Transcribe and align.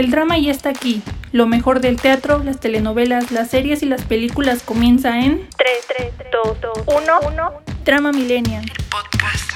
El 0.00 0.10
drama 0.10 0.38
ya 0.38 0.50
está 0.50 0.70
aquí. 0.70 1.02
Lo 1.30 1.46
mejor 1.46 1.82
del 1.82 2.00
teatro, 2.00 2.42
las 2.42 2.58
telenovelas, 2.58 3.30
las 3.32 3.50
series 3.50 3.82
y 3.82 3.86
las 3.86 4.02
películas 4.02 4.62
comienza 4.62 5.20
en 5.20 5.46
3, 5.58 5.70
3, 5.88 6.12
2, 6.32 6.58
1, 6.86 7.20
1. 7.26 7.52
Drama 7.84 8.10
Millennial. 8.10 8.64
Podcast. 8.90 9.50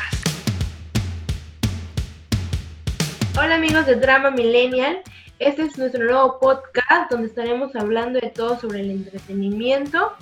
Hola 3.38 3.54
amigos 3.54 3.86
de 3.86 3.94
Drama 3.94 4.32
Millennial, 4.32 5.00
este 5.38 5.62
es 5.62 5.78
nuestro 5.78 6.04
nuevo 6.04 6.38
podcast 6.38 7.10
donde 7.10 7.28
estaremos 7.28 7.74
hablando 7.74 8.20
de 8.20 8.28
todo 8.28 8.60
sobre 8.60 8.80
el 8.80 8.90
entretenimiento 8.90 10.12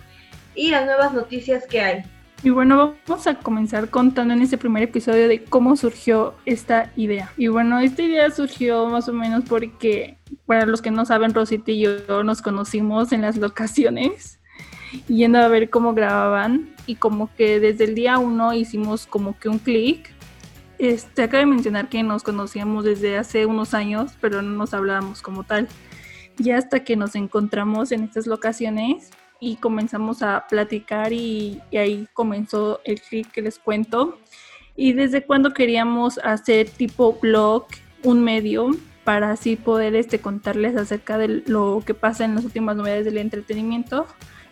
y 0.55 0.71
las 0.71 0.85
nuevas 0.85 1.13
noticias 1.13 1.67
que 1.67 1.81
hay. 1.81 2.05
Y 2.45 2.51
bueno, 2.51 2.97
vamos 3.07 3.27
a 3.29 3.37
comenzar 3.37 3.89
contando 3.89 4.35
en 4.35 4.43
este 4.43 4.59
primer 4.59 4.83
episodio 4.83 5.29
de 5.29 5.45
cómo 5.45 5.77
surgió 5.77 6.35
esta 6.45 6.91
idea. 6.97 7.33
Y 7.37 7.47
bueno, 7.47 7.79
esta 7.79 8.03
idea 8.03 8.29
surgió 8.33 8.87
más 8.87 9.09
o 9.09 9.13
menos 9.13 9.45
porque, 9.49 10.19
para 10.45 10.67
los 10.67 10.83
que 10.83 10.91
no 10.91 11.05
saben, 11.05 11.35
Rosita 11.35 11.71
y 11.71 11.83
yo 11.83 12.25
nos 12.25 12.43
conocimos 12.43 13.13
en 13.13 13.21
las 13.23 13.37
locaciones, 13.37 14.41
yendo 15.07 15.39
a 15.39 15.47
ver 15.47 15.71
cómo 15.71 15.95
grababan 15.95 16.75
y 16.87 16.97
como 16.97 17.33
que 17.37 17.61
desde 17.61 17.85
el 17.85 17.95
día 17.95 18.19
uno 18.19 18.53
hicimos 18.53 19.07
como 19.07 19.39
que 19.39 19.49
un 19.49 19.61
clic. 19.61 20.11
Este, 20.79 21.23
acabo 21.23 21.43
de 21.43 21.47
mencionar 21.47 21.89
que 21.89 22.03
nos 22.03 22.25
conocíamos 22.25 22.85
desde 22.85 23.19
hace 23.19 23.47
unos 23.47 23.73
años, 23.73 24.15
pero 24.21 24.43
no 24.43 24.51
nos 24.51 24.75
hablábamos 24.75 25.23
como 25.23 25.45
tal. 25.45 25.69
Y 26.39 26.51
hasta 26.51 26.83
que 26.83 26.97
nos 26.97 27.15
encontramos 27.15 27.93
en 27.93 28.03
estas 28.03 28.27
locaciones, 28.27 29.11
y 29.43 29.57
comenzamos 29.57 30.23
a 30.23 30.47
platicar 30.49 31.13
y, 31.13 31.61
ahí 31.73 32.07
comenzó 32.15 32.81
el 32.85 33.01
clic 33.01 33.29
que 33.33 33.43
les 33.43 33.59
cuento. 33.59 34.17
Y 34.77 34.93
desde 34.93 35.25
cuando 35.25 35.53
queríamos 35.53 36.19
hacer 36.19 36.71
tipo 36.71 37.19
blog, 37.21 37.67
un 38.05 38.23
medio, 38.23 38.71
para 39.03 39.33
así 39.33 39.57
poder 39.57 39.97
este, 39.97 40.21
contarles 40.21 40.77
acerca 40.77 41.19
de 41.19 41.43
lo 41.45 41.83
que 41.85 41.93
pasa 41.93 42.25
en 42.25 42.37
las 42.37 42.45
últimas 42.45 42.77
novedades 42.77 43.05
del 43.05 43.19
entretenimiento, 43.19 44.07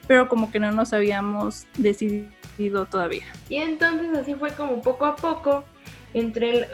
pero 0.09 0.29
como 0.29 0.51
que 0.51 0.59
no 0.59 0.73
nos 0.73 0.93
habíamos 0.93 1.69
decidido 1.79 2.87
todavía. 2.87 3.27
Y 3.49 3.59
entonces 3.59 4.13
así 4.19 4.35
fue 4.35 4.51
como 4.55 4.83
poco 4.83 5.07
a 5.07 5.15
poco, 5.15 5.63
entre 6.15 6.67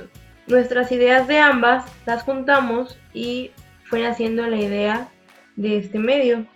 nuestras 0.47 0.91
ideas 0.91 1.29
de 1.29 1.39
ambas, 1.39 1.85
las 2.07 2.23
juntamos 2.23 2.99
y 3.13 3.51
fue 3.85 4.07
haciendo 4.07 4.47
la 4.47 4.57
idea 4.57 5.11
de 5.57 5.77
este 5.77 5.99
medio. 5.99 6.47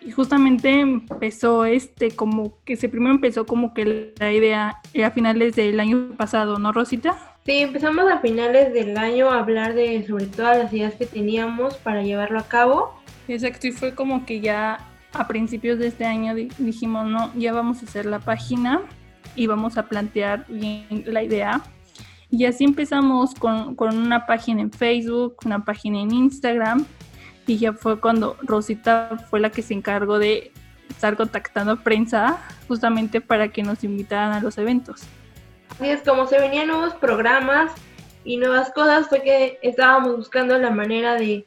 Y 0.00 0.12
justamente 0.12 0.80
empezó 0.80 1.64
este, 1.64 2.12
como 2.12 2.62
que 2.64 2.76
se 2.76 2.88
primero 2.88 3.14
empezó 3.14 3.46
como 3.46 3.74
que 3.74 4.14
la 4.18 4.32
idea 4.32 4.80
a 5.04 5.10
finales 5.10 5.56
del 5.56 5.80
año 5.80 6.12
pasado, 6.16 6.58
¿no, 6.58 6.72
Rosita? 6.72 7.36
Sí, 7.44 7.58
empezamos 7.60 8.10
a 8.10 8.18
finales 8.20 8.72
del 8.72 8.96
año 8.96 9.30
a 9.30 9.40
hablar 9.40 9.74
de 9.74 10.06
sobre 10.06 10.26
todas 10.26 10.58
las 10.58 10.72
ideas 10.72 10.94
que 10.94 11.06
teníamos 11.06 11.76
para 11.78 12.02
llevarlo 12.02 12.38
a 12.38 12.46
cabo. 12.46 12.94
Exacto, 13.26 13.66
y 13.66 13.72
fue 13.72 13.94
como 13.94 14.24
que 14.24 14.40
ya 14.40 14.86
a 15.12 15.26
principios 15.26 15.78
de 15.78 15.88
este 15.88 16.04
año 16.04 16.34
dijimos, 16.34 17.06
no, 17.06 17.32
ya 17.34 17.52
vamos 17.52 17.82
a 17.82 17.86
hacer 17.86 18.06
la 18.06 18.20
página 18.20 18.82
y 19.34 19.46
vamos 19.46 19.78
a 19.78 19.88
plantear 19.88 20.44
bien 20.48 21.04
la 21.06 21.22
idea. 21.22 21.62
Y 22.30 22.44
así 22.44 22.64
empezamos 22.64 23.34
con, 23.34 23.74
con 23.74 23.96
una 23.96 24.26
página 24.26 24.60
en 24.60 24.70
Facebook, 24.70 25.36
una 25.44 25.64
página 25.64 26.00
en 26.00 26.12
Instagram 26.12 26.86
y 27.48 27.58
ya 27.58 27.72
fue 27.72 27.98
cuando 27.98 28.36
Rosita 28.42 29.18
fue 29.30 29.40
la 29.40 29.50
que 29.50 29.62
se 29.62 29.74
encargó 29.74 30.18
de 30.18 30.52
estar 30.90 31.16
contactando 31.16 31.72
a 31.72 31.76
prensa 31.76 32.38
justamente 32.68 33.20
para 33.20 33.48
que 33.48 33.62
nos 33.62 33.82
invitaran 33.84 34.32
a 34.32 34.40
los 34.40 34.58
eventos. 34.58 35.02
Así 35.70 35.88
es, 35.88 36.02
como 36.02 36.26
se 36.26 36.38
venían 36.38 36.68
nuevos 36.68 36.94
programas 36.94 37.72
y 38.24 38.36
nuevas 38.36 38.70
cosas, 38.72 39.08
fue 39.08 39.22
que 39.22 39.58
estábamos 39.62 40.16
buscando 40.16 40.58
la 40.58 40.70
manera 40.70 41.14
de 41.14 41.46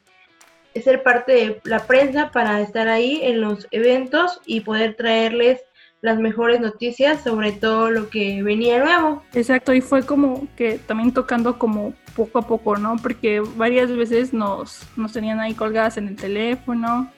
ser 0.82 1.02
parte 1.02 1.32
de 1.32 1.60
la 1.64 1.86
prensa 1.86 2.30
para 2.30 2.60
estar 2.60 2.88
ahí 2.88 3.20
en 3.22 3.40
los 3.40 3.68
eventos 3.70 4.40
y 4.44 4.60
poder 4.60 4.96
traerles 4.96 5.60
las 6.02 6.18
mejores 6.18 6.60
noticias 6.60 7.22
sobre 7.22 7.52
todo 7.52 7.90
lo 7.90 8.10
que 8.10 8.42
venía 8.42 8.84
nuevo. 8.84 9.22
Exacto, 9.32 9.72
y 9.72 9.80
fue 9.80 10.04
como 10.04 10.48
que 10.56 10.78
también 10.78 11.12
tocando 11.12 11.58
como 11.58 11.94
poco 12.14 12.40
a 12.40 12.42
poco, 12.42 12.76
¿no? 12.76 12.96
Porque 12.96 13.40
varias 13.56 13.90
veces 13.96 14.34
nos, 14.34 14.80
nos 14.96 15.12
tenían 15.12 15.38
ahí 15.40 15.54
colgadas 15.54 15.96
en 15.96 16.08
el 16.08 16.16
teléfono 16.16 17.10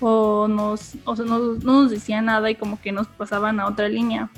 o, 0.00 0.46
nos, 0.48 0.96
o 1.04 1.16
sea, 1.16 1.24
no, 1.24 1.38
no 1.38 1.82
nos 1.82 1.90
decían 1.90 2.26
nada 2.26 2.50
y 2.50 2.54
como 2.54 2.80
que 2.80 2.92
nos 2.92 3.08
pasaban 3.08 3.58
a 3.58 3.66
otra 3.66 3.88
línea. 3.88 4.28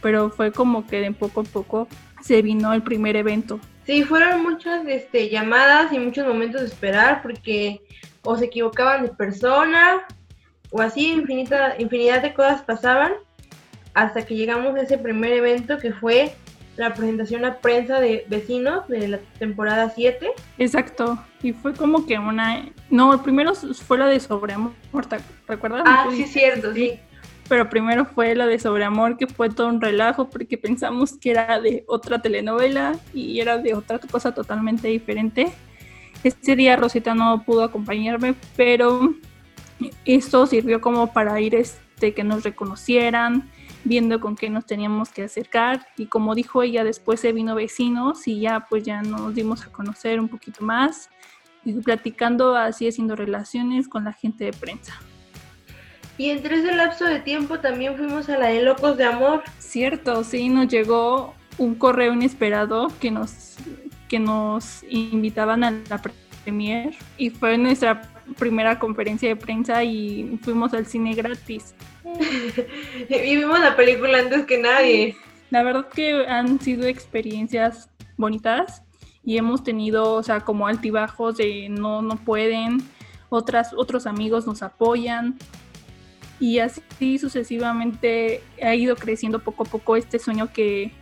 Pero 0.00 0.30
fue 0.30 0.50
como 0.50 0.86
que 0.86 1.00
de 1.00 1.12
poco 1.12 1.42
a 1.42 1.44
poco 1.44 1.88
se 2.22 2.40
vino 2.40 2.72
el 2.72 2.82
primer 2.82 3.16
evento. 3.16 3.60
Sí, 3.84 4.02
fueron 4.02 4.42
muchas 4.42 4.86
este, 4.86 5.28
llamadas 5.28 5.92
y 5.92 5.98
muchos 5.98 6.26
momentos 6.26 6.62
de 6.62 6.68
esperar 6.68 7.20
porque 7.20 7.82
o 8.24 8.36
se 8.36 8.46
equivocaban 8.46 9.02
de 9.02 9.08
persona 9.10 10.06
o 10.70 10.80
así 10.80 11.10
infinita, 11.10 11.74
infinidad 11.78 12.22
de 12.22 12.32
cosas 12.32 12.62
pasaban 12.62 13.12
hasta 13.94 14.24
que 14.24 14.34
llegamos 14.34 14.74
a 14.76 14.82
ese 14.82 14.98
primer 14.98 15.32
evento 15.32 15.78
que 15.78 15.92
fue 15.92 16.34
la 16.76 16.94
presentación 16.94 17.44
a 17.44 17.58
prensa 17.58 18.00
de 18.00 18.24
vecinos 18.28 18.88
de 18.88 19.08
la 19.08 19.18
temporada 19.38 19.90
7. 19.94 20.30
Exacto, 20.58 21.18
y 21.42 21.52
fue 21.52 21.74
como 21.74 22.06
que 22.06 22.18
una... 22.18 22.66
No, 22.88 23.22
primero 23.22 23.54
fue 23.54 23.98
la 23.98 24.06
de 24.06 24.20
Sobreamor, 24.20 24.72
¿recuerdas? 25.46 25.82
Ah, 25.84 26.06
sí, 26.10 26.24
cierto, 26.24 26.72
sí. 26.72 26.98
Pero 27.48 27.68
primero 27.68 28.06
fue 28.06 28.34
la 28.34 28.46
de 28.46 28.58
Sobreamor, 28.58 29.18
que 29.18 29.26
fue 29.26 29.50
todo 29.50 29.68
un 29.68 29.80
relajo 29.80 30.30
porque 30.30 30.56
pensamos 30.56 31.12
que 31.18 31.32
era 31.32 31.60
de 31.60 31.84
otra 31.86 32.22
telenovela 32.22 32.96
y 33.12 33.40
era 33.40 33.58
de 33.58 33.74
otra 33.74 33.98
cosa 33.98 34.32
totalmente 34.32 34.88
diferente. 34.88 35.52
Este 36.24 36.56
día 36.56 36.76
Rosita 36.76 37.14
no 37.14 37.42
pudo 37.44 37.64
acompañarme, 37.64 38.34
pero 38.56 39.14
esto 40.04 40.46
sirvió 40.46 40.80
como 40.80 41.12
para 41.12 41.40
ir 41.40 41.54
este, 41.54 42.14
que 42.14 42.24
nos 42.24 42.44
reconocieran, 42.44 43.50
viendo 43.84 44.20
con 44.20 44.36
qué 44.36 44.48
nos 44.48 44.66
teníamos 44.66 45.10
que 45.10 45.24
acercar 45.24 45.86
y 45.96 46.06
como 46.06 46.34
dijo 46.34 46.62
ella, 46.62 46.84
después 46.84 47.20
se 47.20 47.32
vino 47.32 47.54
vecinos 47.54 48.26
y 48.28 48.40
ya 48.40 48.66
pues 48.68 48.84
ya 48.84 49.02
nos 49.02 49.34
dimos 49.34 49.64
a 49.66 49.72
conocer 49.72 50.20
un 50.20 50.28
poquito 50.28 50.64
más 50.64 51.10
y 51.64 51.74
platicando 51.74 52.54
así 52.56 52.88
haciendo 52.88 53.16
relaciones 53.16 53.88
con 53.88 54.04
la 54.04 54.12
gente 54.12 54.44
de 54.44 54.52
prensa. 54.52 54.94
Y 56.18 56.30
entre 56.30 56.56
ese 56.56 56.74
lapso 56.74 57.04
de 57.04 57.20
tiempo 57.20 57.60
también 57.60 57.96
fuimos 57.96 58.28
a 58.28 58.38
la 58.38 58.48
de 58.48 58.62
Locos 58.62 58.96
de 58.96 59.04
Amor. 59.04 59.42
Cierto, 59.58 60.22
sí, 60.24 60.48
nos 60.48 60.68
llegó 60.68 61.34
un 61.58 61.74
correo 61.74 62.12
inesperado 62.12 62.88
que 63.00 63.10
nos, 63.10 63.56
que 64.08 64.18
nos 64.18 64.84
invitaban 64.88 65.64
a 65.64 65.70
la 65.70 66.00
premier 66.44 66.94
y 67.16 67.30
fue 67.30 67.56
nuestra 67.56 68.11
primera 68.34 68.78
conferencia 68.78 69.28
de 69.28 69.36
prensa 69.36 69.84
y 69.84 70.38
fuimos 70.42 70.74
al 70.74 70.86
cine 70.86 71.14
gratis. 71.14 71.74
y 73.08 73.36
vimos 73.36 73.60
la 73.60 73.76
película 73.76 74.18
antes 74.18 74.44
que 74.44 74.58
nadie. 74.58 75.16
La 75.50 75.62
verdad 75.62 75.88
que 75.88 76.26
han 76.26 76.60
sido 76.60 76.86
experiencias 76.86 77.90
bonitas 78.16 78.82
y 79.24 79.36
hemos 79.36 79.62
tenido, 79.62 80.14
o 80.14 80.22
sea, 80.22 80.40
como 80.40 80.66
altibajos 80.66 81.36
de 81.36 81.68
no, 81.68 82.02
no 82.02 82.16
pueden, 82.16 82.78
otras, 83.28 83.72
otros 83.76 84.06
amigos 84.06 84.46
nos 84.46 84.62
apoyan 84.62 85.38
y 86.40 86.58
así 86.58 87.18
sucesivamente 87.18 88.42
ha 88.60 88.74
ido 88.74 88.96
creciendo 88.96 89.38
poco 89.38 89.62
a 89.62 89.66
poco 89.66 89.96
este 89.96 90.18
sueño 90.18 90.52
que, 90.52 90.92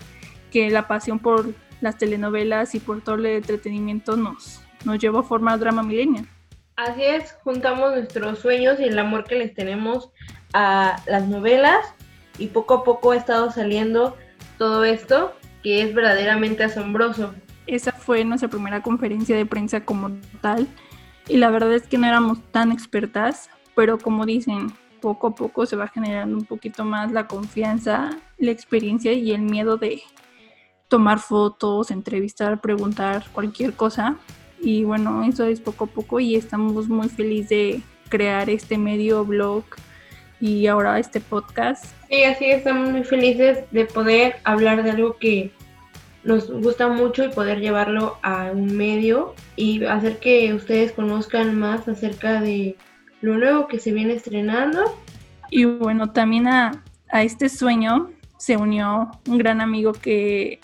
que 0.50 0.68
la 0.68 0.86
pasión 0.86 1.18
por 1.18 1.54
las 1.80 1.96
telenovelas 1.96 2.74
y 2.74 2.80
por 2.80 3.00
todo 3.00 3.14
el 3.14 3.26
entretenimiento 3.26 4.16
nos, 4.16 4.60
nos 4.84 4.98
llevó 4.98 5.20
a 5.20 5.22
formar 5.22 5.58
Drama 5.58 5.82
Millennial. 5.82 6.28
Así 6.80 7.02
es, 7.02 7.36
juntamos 7.44 7.92
nuestros 7.92 8.38
sueños 8.38 8.80
y 8.80 8.84
el 8.84 8.98
amor 8.98 9.24
que 9.24 9.34
les 9.34 9.52
tenemos 9.52 10.08
a 10.54 10.96
las 11.06 11.28
novelas 11.28 11.94
y 12.38 12.46
poco 12.46 12.72
a 12.72 12.84
poco 12.84 13.10
ha 13.10 13.16
estado 13.16 13.50
saliendo 13.50 14.16
todo 14.56 14.84
esto 14.84 15.34
que 15.62 15.82
es 15.82 15.94
verdaderamente 15.94 16.64
asombroso. 16.64 17.34
Esa 17.66 17.92
fue 17.92 18.24
nuestra 18.24 18.48
primera 18.48 18.82
conferencia 18.82 19.36
de 19.36 19.44
prensa 19.44 19.84
como 19.84 20.10
tal 20.40 20.66
y 21.28 21.36
la 21.36 21.50
verdad 21.50 21.74
es 21.74 21.86
que 21.86 21.98
no 21.98 22.06
éramos 22.06 22.38
tan 22.50 22.72
expertas, 22.72 23.50
pero 23.76 23.98
como 23.98 24.24
dicen, 24.24 24.72
poco 25.02 25.26
a 25.26 25.34
poco 25.34 25.66
se 25.66 25.76
va 25.76 25.86
generando 25.88 26.34
un 26.34 26.46
poquito 26.46 26.86
más 26.86 27.12
la 27.12 27.26
confianza, 27.26 28.08
la 28.38 28.52
experiencia 28.52 29.12
y 29.12 29.32
el 29.32 29.42
miedo 29.42 29.76
de 29.76 30.00
tomar 30.88 31.18
fotos, 31.18 31.90
entrevistar, 31.90 32.62
preguntar 32.62 33.26
cualquier 33.34 33.74
cosa 33.74 34.16
y 34.62 34.84
bueno, 34.84 35.24
eso 35.24 35.44
es 35.44 35.60
poco 35.60 35.84
a 35.84 35.88
poco 35.88 36.20
y 36.20 36.36
estamos 36.36 36.88
muy 36.88 37.08
felices 37.08 37.48
de 37.48 37.82
crear 38.08 38.50
este 38.50 38.76
medio 38.76 39.24
blog 39.24 39.64
y 40.40 40.66
ahora 40.66 40.98
este 40.98 41.20
podcast. 41.20 41.84
Sí, 42.08 42.24
así 42.24 42.46
estamos 42.46 42.90
muy 42.90 43.04
felices 43.04 43.64
de 43.70 43.84
poder 43.84 44.36
hablar 44.44 44.82
de 44.82 44.90
algo 44.90 45.16
que 45.16 45.52
nos 46.24 46.50
gusta 46.50 46.88
mucho 46.88 47.24
y 47.24 47.28
poder 47.28 47.60
llevarlo 47.60 48.18
a 48.22 48.50
un 48.52 48.76
medio 48.76 49.34
y 49.56 49.84
hacer 49.84 50.18
que 50.18 50.52
ustedes 50.52 50.92
conozcan 50.92 51.58
más 51.58 51.88
acerca 51.88 52.40
de 52.40 52.76
lo 53.20 53.38
nuevo 53.38 53.68
que 53.68 53.78
se 53.78 53.92
viene 53.92 54.14
estrenando. 54.14 54.96
Y 55.50 55.64
bueno, 55.64 56.12
también 56.12 56.48
a, 56.48 56.82
a 57.10 57.22
este 57.22 57.48
sueño 57.48 58.10
se 58.38 58.56
unió 58.56 59.10
un 59.26 59.38
gran 59.38 59.60
amigo 59.60 59.92
que 59.92 60.60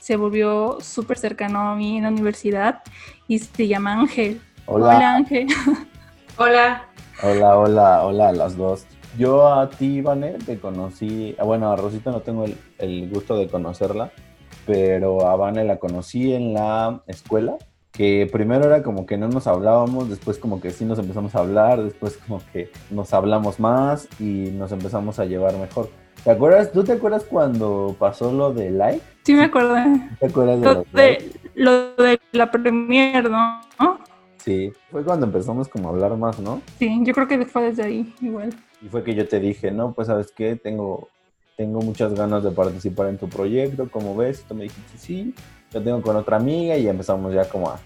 se 0.00 0.16
volvió 0.16 0.78
súper 0.80 1.18
cercano 1.18 1.60
a 1.60 1.76
mí 1.76 1.98
en 1.98 2.04
la 2.04 2.08
universidad 2.08 2.82
y 3.28 3.38
se 3.38 3.68
llama 3.68 4.00
Ángel. 4.00 4.40
Hola, 4.66 5.14
Ángel. 5.14 5.46
Hola. 6.36 6.86
Hola, 7.22 7.58
hola, 7.58 8.04
hola 8.04 8.28
a 8.30 8.32
las 8.32 8.56
dos. 8.56 8.86
Yo 9.18 9.52
a 9.52 9.68
ti, 9.68 9.96
Ivane, 9.96 10.32
te 10.46 10.58
conocí, 10.58 11.36
ah, 11.38 11.44
bueno, 11.44 11.70
a 11.70 11.76
Rosita 11.76 12.10
no 12.10 12.20
tengo 12.20 12.44
el, 12.44 12.56
el 12.78 13.10
gusto 13.10 13.36
de 13.36 13.48
conocerla, 13.48 14.10
pero 14.66 15.26
a 15.26 15.36
Vane 15.36 15.64
la 15.64 15.76
conocí 15.76 16.32
en 16.32 16.54
la 16.54 17.02
escuela, 17.08 17.58
que 17.92 18.28
primero 18.32 18.64
era 18.64 18.82
como 18.82 19.04
que 19.04 19.18
no 19.18 19.28
nos 19.28 19.46
hablábamos, 19.46 20.08
después 20.08 20.38
como 20.38 20.60
que 20.60 20.70
sí 20.70 20.84
nos 20.84 20.98
empezamos 20.98 21.34
a 21.34 21.40
hablar, 21.40 21.82
después 21.82 22.16
como 22.16 22.40
que 22.52 22.70
nos 22.90 23.12
hablamos 23.12 23.58
más 23.60 24.08
y 24.20 24.50
nos 24.52 24.72
empezamos 24.72 25.18
a 25.18 25.26
llevar 25.26 25.56
mejor. 25.58 25.90
¿Te 26.22 26.30
acuerdas? 26.30 26.70
¿Tú 26.72 26.84
te 26.84 26.92
acuerdas 26.92 27.24
cuando 27.24 27.96
pasó 27.98 28.32
lo 28.32 28.54
de 28.54 28.70
like? 28.70 29.02
Sí, 29.22 29.34
me 29.34 29.44
acuerdo. 29.44 29.76
¿Te 30.18 30.26
acuerdas 30.26 30.60
de 30.92 31.30
lo 31.54 31.94
de 31.96 32.18
la 32.32 32.50
premier, 32.50 33.28
¿no? 33.30 33.60
Sí, 34.38 34.72
fue 34.90 35.04
cuando 35.04 35.26
empezamos 35.26 35.68
como 35.68 35.88
a 35.88 35.92
hablar 35.92 36.16
más, 36.16 36.38
¿no? 36.38 36.62
Sí, 36.78 36.98
yo 37.02 37.12
creo 37.12 37.28
que 37.28 37.44
fue 37.44 37.64
desde 37.64 37.82
ahí, 37.82 38.14
igual. 38.22 38.54
Y 38.80 38.88
fue 38.88 39.04
que 39.04 39.14
yo 39.14 39.28
te 39.28 39.38
dije, 39.38 39.70
no, 39.70 39.92
pues 39.92 40.06
sabes 40.06 40.32
qué, 40.34 40.56
tengo, 40.56 41.08
tengo 41.56 41.80
muchas 41.80 42.14
ganas 42.14 42.42
de 42.42 42.50
participar 42.50 43.08
en 43.08 43.18
tu 43.18 43.28
proyecto, 43.28 43.90
como 43.90 44.16
ves, 44.16 44.40
y 44.40 44.48
tú 44.48 44.54
me 44.54 44.62
dijiste, 44.64 44.96
sí, 44.96 45.34
yo 45.70 45.82
tengo 45.82 46.00
con 46.00 46.16
otra 46.16 46.38
amiga 46.38 46.76
y 46.78 46.88
empezamos 46.88 47.34
ya 47.34 47.46
como 47.46 47.68
a, 47.68 47.78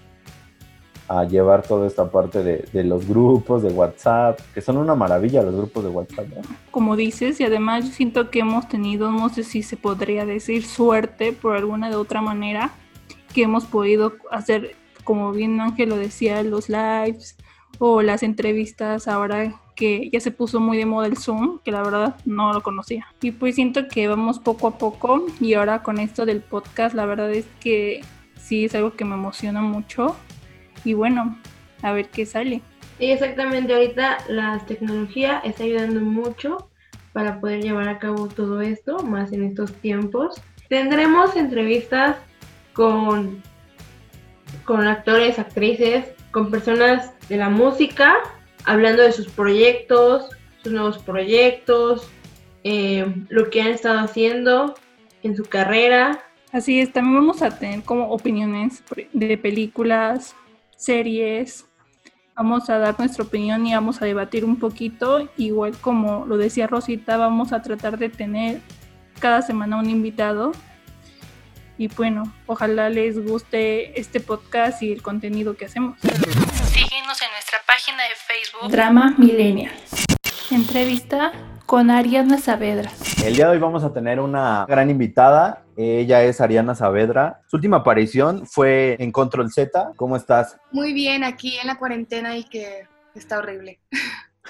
a 1.07 1.23
llevar 1.25 1.61
toda 1.63 1.87
esta 1.87 2.09
parte 2.09 2.43
de, 2.43 2.65
de 2.73 2.83
los 2.83 3.07
grupos 3.07 3.61
de 3.63 3.69
WhatsApp, 3.69 4.39
que 4.53 4.61
son 4.61 4.77
una 4.77 4.95
maravilla 4.95 5.43
los 5.43 5.55
grupos 5.55 5.83
de 5.83 5.89
WhatsApp, 5.89 6.27
¿no? 6.29 6.41
Como 6.71 6.95
dices, 6.95 7.39
y 7.39 7.43
además 7.43 7.85
yo 7.85 7.91
siento 7.91 8.29
que 8.29 8.39
hemos 8.39 8.67
tenido, 8.67 9.11
no 9.11 9.29
sé 9.29 9.43
si 9.43 9.61
se 9.63 9.77
podría 9.77 10.25
decir 10.25 10.65
suerte 10.65 11.31
por 11.31 11.55
alguna 11.55 11.89
de 11.89 11.95
otra 11.95 12.21
manera, 12.21 12.71
que 13.33 13.43
hemos 13.43 13.65
podido 13.65 14.13
hacer, 14.31 14.75
como 15.03 15.31
bien 15.31 15.59
Ángel 15.59 15.89
lo 15.89 15.97
decía, 15.97 16.41
los 16.41 16.69
lives 16.69 17.35
o 17.79 18.01
las 18.01 18.23
entrevistas 18.23 19.07
ahora 19.07 19.59
que 19.75 20.09
ya 20.09 20.21
se 20.21 20.31
puso 20.31 20.59
muy 20.59 20.77
de 20.77 20.85
moda 20.85 21.07
el 21.07 21.17
Zoom, 21.17 21.59
que 21.59 21.71
la 21.71 21.83
verdad 21.83 22.15
no 22.25 22.53
lo 22.53 22.63
conocía. 22.63 23.07
Y 23.21 23.31
pues 23.31 23.55
siento 23.55 23.87
que 23.89 24.07
vamos 24.07 24.39
poco 24.39 24.67
a 24.67 24.77
poco 24.77 25.25
y 25.41 25.53
ahora 25.53 25.83
con 25.83 25.99
esto 25.99 26.25
del 26.25 26.41
podcast, 26.41 26.95
la 26.95 27.05
verdad 27.05 27.31
es 27.31 27.45
que 27.59 28.01
sí 28.37 28.65
es 28.65 28.75
algo 28.75 28.93
que 28.93 29.05
me 29.05 29.15
emociona 29.15 29.61
mucho 29.61 30.15
y 30.85 30.93
bueno, 30.93 31.37
a 31.81 31.91
ver 31.91 32.09
qué 32.09 32.25
sale. 32.25 32.61
Sí, 32.97 33.11
exactamente. 33.11 33.73
Ahorita 33.73 34.19
la 34.29 34.59
tecnología 34.65 35.41
está 35.43 35.63
ayudando 35.63 35.99
mucho 35.99 36.69
para 37.11 37.39
poder 37.39 37.61
llevar 37.61 37.89
a 37.89 37.99
cabo 37.99 38.27
todo 38.27 38.61
esto, 38.61 38.99
más 38.99 39.31
en 39.33 39.43
estos 39.43 39.73
tiempos. 39.73 40.41
Tendremos 40.69 41.35
entrevistas 41.35 42.17
con, 42.73 43.41
con 44.63 44.87
actores, 44.87 45.39
actrices, 45.39 46.05
con 46.31 46.51
personas 46.51 47.11
de 47.29 47.37
la 47.37 47.49
música, 47.49 48.15
hablando 48.65 49.03
de 49.03 49.11
sus 49.11 49.27
proyectos, 49.27 50.29
sus 50.61 50.73
nuevos 50.73 50.97
proyectos, 50.97 52.09
eh, 52.63 53.05
lo 53.29 53.49
que 53.49 53.61
han 53.61 53.69
estado 53.69 53.99
haciendo 53.99 54.75
en 55.23 55.35
su 55.35 55.43
carrera. 55.45 56.23
Así 56.51 56.79
es, 56.79 56.91
también 56.91 57.15
vamos 57.15 57.41
a 57.41 57.57
tener 57.57 57.83
como 57.83 58.09
opiniones 58.09 58.83
de 59.13 59.37
películas, 59.37 60.35
series. 60.75 61.65
Vamos 62.35 62.69
a 62.69 62.77
dar 62.77 62.99
nuestra 62.99 63.23
opinión 63.23 63.65
y 63.65 63.73
vamos 63.73 64.01
a 64.01 64.05
debatir 64.05 64.43
un 64.43 64.59
poquito. 64.59 65.29
Igual 65.37 65.77
como 65.79 66.25
lo 66.25 66.37
decía 66.37 66.67
Rosita, 66.67 67.17
vamos 67.17 67.53
a 67.53 67.61
tratar 67.61 67.97
de 67.97 68.09
tener 68.09 68.61
cada 69.19 69.41
semana 69.41 69.77
un 69.77 69.89
invitado. 69.89 70.51
Y 71.77 71.87
bueno, 71.89 72.23
ojalá 72.45 72.89
les 72.89 73.23
guste 73.23 73.99
este 73.99 74.19
podcast 74.19 74.81
y 74.81 74.91
el 74.91 75.01
contenido 75.01 75.57
que 75.57 75.65
hacemos. 75.65 75.99
Síguenos 75.99 77.21
en 77.21 77.31
nuestra 77.31 77.59
página 77.65 78.03
de 78.03 78.15
Facebook. 78.15 78.71
Drama 78.71 79.15
Millennial. 79.17 79.73
Entrevista 80.51 81.33
con 81.65 81.89
Ariana 81.89 82.37
Saavedra. 82.37 82.91
El 83.23 83.35
día 83.35 83.45
de 83.47 83.53
hoy 83.53 83.59
vamos 83.59 83.83
a 83.83 83.91
tener 83.91 84.19
una 84.19 84.65
gran 84.67 84.89
invitada. 84.89 85.63
Ella 85.75 86.23
es 86.23 86.39
Ariana 86.39 86.75
Saavedra. 86.75 87.41
Su 87.47 87.57
última 87.57 87.77
aparición 87.77 88.45
fue 88.45 88.95
en 88.99 89.11
Control 89.11 89.51
Z. 89.51 89.93
¿Cómo 89.95 90.15
estás? 90.15 90.57
Muy 90.71 90.93
bien, 90.93 91.23
aquí 91.23 91.57
en 91.57 91.67
la 91.67 91.77
cuarentena 91.77 92.37
y 92.37 92.43
que 92.43 92.87
está 93.15 93.39
horrible. 93.39 93.79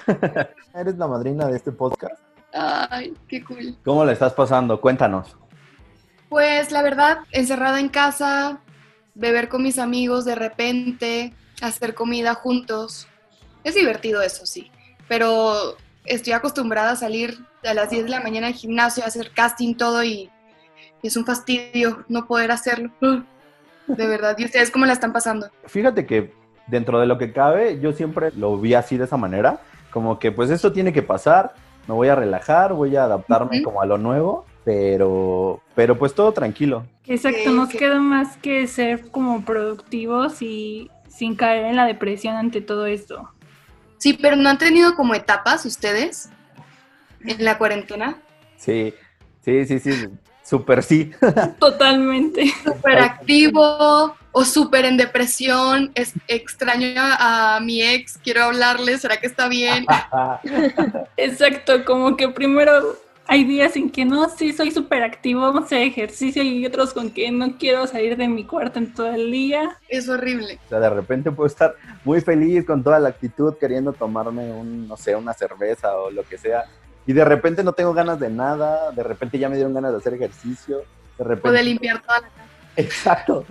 ¿Eres 0.74 0.96
la 0.96 1.06
madrina 1.06 1.46
de 1.46 1.56
este 1.56 1.72
podcast? 1.72 2.20
Ay, 2.52 3.14
qué 3.28 3.42
cool. 3.44 3.76
¿Cómo 3.84 4.04
la 4.04 4.12
estás 4.12 4.34
pasando? 4.34 4.80
Cuéntanos. 4.80 5.36
Pues 6.28 6.70
la 6.70 6.82
verdad, 6.82 7.18
encerrada 7.32 7.80
en 7.80 7.88
casa, 7.88 8.60
beber 9.14 9.48
con 9.48 9.62
mis 9.62 9.78
amigos 9.78 10.24
de 10.24 10.34
repente, 10.34 11.32
hacer 11.62 11.94
comida 11.94 12.34
juntos. 12.34 13.08
Es 13.64 13.74
divertido 13.74 14.22
eso, 14.22 14.44
sí. 14.44 14.70
Pero 15.08 15.76
estoy 16.06 16.32
acostumbrada 16.32 16.92
a 16.92 16.96
salir 16.96 17.38
a 17.64 17.74
las 17.74 17.90
10 17.90 18.04
de 18.04 18.10
la 18.10 18.20
mañana 18.20 18.48
al 18.48 18.54
gimnasio, 18.54 19.04
a 19.04 19.08
hacer 19.08 19.32
casting, 19.32 19.74
todo 19.74 20.02
y, 20.04 20.30
y 21.02 21.06
es 21.06 21.16
un 21.16 21.24
fastidio 21.24 22.04
no 22.08 22.26
poder 22.26 22.50
hacerlo. 22.50 22.90
De 23.86 24.06
verdad. 24.06 24.36
¿Y 24.38 24.44
ustedes 24.44 24.70
cómo 24.70 24.84
la 24.84 24.92
están 24.92 25.12
pasando? 25.12 25.48
Fíjate 25.66 26.06
que 26.06 26.32
dentro 26.66 26.98
de 26.98 27.06
lo 27.06 27.18
que 27.18 27.32
cabe, 27.32 27.78
yo 27.80 27.92
siempre 27.92 28.32
lo 28.36 28.58
vi 28.58 28.74
así 28.74 28.96
de 28.96 29.04
esa 29.04 29.16
manera. 29.16 29.60
Como 29.90 30.18
que 30.18 30.32
pues 30.32 30.50
esto 30.50 30.72
tiene 30.72 30.92
que 30.92 31.02
pasar, 31.02 31.54
me 31.86 31.94
voy 31.94 32.08
a 32.08 32.14
relajar, 32.14 32.74
voy 32.74 32.96
a 32.96 33.04
adaptarme 33.04 33.62
como 33.62 33.80
a 33.80 33.86
lo 33.86 33.96
nuevo, 33.96 34.44
pero, 34.64 35.60
pero 35.74 35.96
pues 35.96 36.14
todo 36.14 36.32
tranquilo. 36.32 36.84
Exacto, 37.04 37.50
nos 37.52 37.68
queda 37.68 38.00
más 38.00 38.36
que 38.38 38.66
ser 38.66 39.08
como 39.10 39.44
productivos 39.44 40.42
y 40.42 40.90
sin 41.08 41.36
caer 41.36 41.66
en 41.66 41.76
la 41.76 41.86
depresión 41.86 42.34
ante 42.34 42.60
todo 42.60 42.86
esto. 42.86 43.30
Sí, 43.98 44.12
pero 44.14 44.36
¿no 44.36 44.48
han 44.48 44.58
tenido 44.58 44.94
como 44.94 45.14
etapas 45.14 45.64
ustedes 45.64 46.28
en 47.24 47.44
la 47.44 47.58
cuarentena? 47.58 48.16
Sí, 48.56 48.94
sí, 49.44 49.64
sí, 49.66 49.78
sí, 49.80 50.08
súper 50.42 50.82
sí. 50.82 51.10
Totalmente. 51.58 52.52
Súper 52.64 52.98
activo 52.98 54.16
o 54.32 54.44
súper 54.44 54.84
en 54.84 54.98
depresión, 54.98 55.92
es, 55.94 56.12
extraño 56.28 57.00
a, 57.00 57.56
a 57.56 57.60
mi 57.60 57.80
ex, 57.80 58.18
quiero 58.18 58.44
hablarle, 58.44 58.98
¿será 58.98 59.16
que 59.16 59.26
está 59.26 59.48
bien? 59.48 59.86
Exacto, 61.16 61.84
como 61.86 62.16
que 62.18 62.28
primero 62.28 62.98
hay 63.28 63.44
días 63.44 63.76
en 63.76 63.90
que 63.90 64.04
no, 64.04 64.28
sí, 64.28 64.52
soy 64.52 64.70
súper 64.70 65.02
activo, 65.02 65.40
vamos 65.40 65.62
a 65.62 65.66
hacer 65.66 65.82
ejercicio 65.82 66.42
y 66.42 66.64
otros 66.64 66.92
con 66.92 67.10
que 67.10 67.30
no 67.30 67.56
quiero 67.58 67.86
salir 67.86 68.16
de 68.16 68.28
mi 68.28 68.44
cuarto 68.44 68.78
en 68.78 68.94
todo 68.94 69.08
el 69.08 69.30
día. 69.30 69.78
Es 69.88 70.08
horrible. 70.08 70.58
O 70.66 70.68
sea, 70.68 70.80
de 70.80 70.90
repente 70.90 71.30
puedo 71.30 71.46
estar 71.46 71.74
muy 72.04 72.20
feliz 72.20 72.64
con 72.64 72.82
toda 72.82 72.98
la 72.98 73.08
actitud, 73.08 73.54
queriendo 73.58 73.92
tomarme 73.92 74.52
un, 74.52 74.86
no 74.86 74.96
sé, 74.96 75.16
una 75.16 75.32
cerveza 75.32 75.96
o 75.96 76.10
lo 76.10 76.22
que 76.22 76.38
sea. 76.38 76.64
Y 77.06 77.12
de 77.12 77.24
repente 77.24 77.62
no 77.62 77.72
tengo 77.72 77.92
ganas 77.92 78.18
de 78.18 78.30
nada, 78.30 78.90
de 78.92 79.02
repente 79.02 79.38
ya 79.38 79.48
me 79.48 79.56
dieron 79.56 79.74
ganas 79.74 79.92
de 79.92 79.98
hacer 79.98 80.14
ejercicio. 80.14 80.82
De 81.18 81.24
repente... 81.24 81.48
O 81.48 81.52
de 81.52 81.62
limpiar 81.62 82.02
toda 82.02 82.20
la 82.20 82.28
casa. 82.28 82.42
Exacto. 82.76 83.44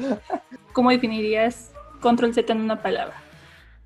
¿Cómo 0.74 0.92
definirías 0.92 1.72
control 2.02 2.34
Z 2.34 2.52
en 2.52 2.62
una 2.62 2.82
palabra? 2.82 3.16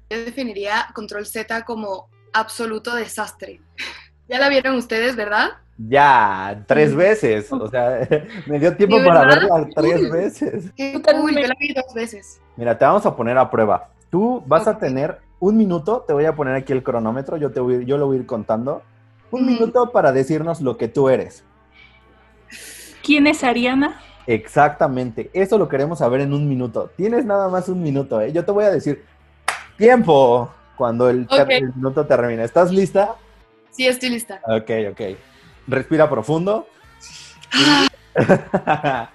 Yo 0.10 0.17
definiría 0.25 0.88
Control 0.93 1.25
Z 1.25 1.65
como 1.65 2.10
absoluto 2.34 2.96
desastre. 2.96 3.62
Ya 4.31 4.38
la 4.38 4.48
vieron 4.48 4.75
ustedes, 4.75 5.15
¿verdad? 5.15 5.53
Ya, 5.88 6.62
tres 6.67 6.93
veces. 6.93 7.51
O 7.53 7.69
sea, 7.69 8.05
me 8.45 8.59
dio 8.59 8.75
tiempo 8.75 9.00
¿De 9.00 9.05
para 9.05 9.24
verla 9.24 9.69
tres 9.74 10.12
veces. 10.12 10.74
Yo 10.75 11.00
la 11.00 11.55
vi 11.57 11.74
dos 11.74 11.93
veces. 11.93 12.41
Mira, 12.57 12.77
te 12.77 12.83
vamos 12.83 13.05
a 13.05 13.15
poner 13.15 13.38
a 13.38 13.50
prueba. 13.50 13.89
Tú 14.09 14.43
vas 14.45 14.67
a 14.67 14.77
tener 14.77 15.19
un 15.39 15.55
minuto, 15.55 16.03
te 16.05 16.12
voy 16.12 16.25
a 16.25 16.36
poner 16.36 16.55
aquí 16.55 16.74
el 16.74 16.83
cronómetro, 16.83 17.38
yo, 17.38 17.51
te 17.51 17.62
voy, 17.62 17.86
yo 17.86 17.98
lo 17.98 18.07
voy 18.07 18.17
a 18.17 18.19
ir 18.19 18.25
contando. 18.25 18.81
Un 19.31 19.43
Ujú. 19.43 19.51
minuto 19.51 19.91
para 19.91 20.12
decirnos 20.12 20.59
lo 20.59 20.75
que 20.75 20.89
tú 20.89 21.07
eres. 21.07 21.45
¿Quién 23.01 23.27
es 23.27 23.43
Ariana? 23.43 24.01
Exactamente, 24.27 25.29
eso 25.33 25.57
lo 25.57 25.69
queremos 25.69 26.00
saber 26.00 26.21
en 26.21 26.33
un 26.33 26.50
minuto. 26.50 26.91
Tienes 26.98 27.24
nada 27.25 27.48
más 27.48 27.69
un 27.69 27.81
minuto, 27.81 28.19
¿eh? 28.19 28.33
Yo 28.33 28.43
te 28.43 28.51
voy 28.51 28.65
a 28.65 28.71
decir 28.71 29.05
tiempo 29.77 30.51
cuando 30.75 31.09
el, 31.09 31.25
el 31.29 31.74
minuto 31.75 32.05
termine. 32.05 32.43
¿Estás 32.43 32.71
lista? 32.71 33.15
Sí, 33.71 33.88
estoy 33.88 34.09
lista. 34.09 34.41
Ok, 34.45 34.71
ok. 34.91 35.01
Respira 35.69 36.09
profundo. 36.09 36.67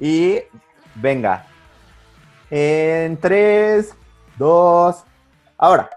y 0.00 0.38
venga. 0.94 1.46
En 2.50 3.18
tres, 3.20 3.94
dos, 4.38 5.04
ahora. 5.58 5.90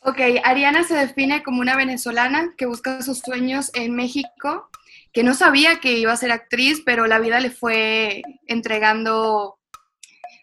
Ok, 0.00 0.18
Ariana 0.42 0.82
se 0.82 0.94
define 0.94 1.44
como 1.44 1.60
una 1.60 1.76
venezolana 1.76 2.54
que 2.56 2.66
busca 2.66 3.02
sus 3.02 3.20
sueños 3.20 3.70
en 3.74 3.94
México, 3.94 4.68
que 5.12 5.22
no 5.22 5.34
sabía 5.34 5.78
que 5.78 5.92
iba 5.92 6.12
a 6.12 6.16
ser 6.16 6.32
actriz, 6.32 6.82
pero 6.84 7.06
la 7.06 7.20
vida 7.20 7.38
le 7.38 7.50
fue 7.50 8.22
entregando, 8.46 9.60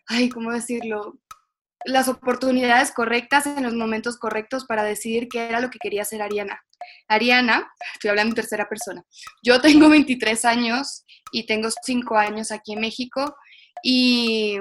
ay, 0.07 0.29
¿cómo 0.29 0.53
decirlo? 0.53 1.17
Las 1.83 2.07
oportunidades 2.07 2.93
correctas 2.93 3.47
en 3.47 3.63
los 3.63 3.73
momentos 3.73 4.17
correctos 4.17 4.63
para 4.63 4.83
decidir 4.83 5.27
qué 5.27 5.49
era 5.49 5.59
lo 5.59 5.69
que 5.69 5.79
quería 5.79 6.03
hacer 6.03 6.21
Ariana. 6.21 6.63
Ariana, 7.07 7.71
estoy 7.93 8.09
hablando 8.09 8.31
en 8.31 8.35
tercera 8.35 8.67
persona, 8.67 9.03
yo 9.43 9.61
tengo 9.61 9.89
23 9.89 10.45
años 10.45 11.05
y 11.31 11.45
tengo 11.45 11.69
5 11.83 12.17
años 12.17 12.51
aquí 12.51 12.73
en 12.73 12.81
México 12.81 13.35
y, 13.83 14.57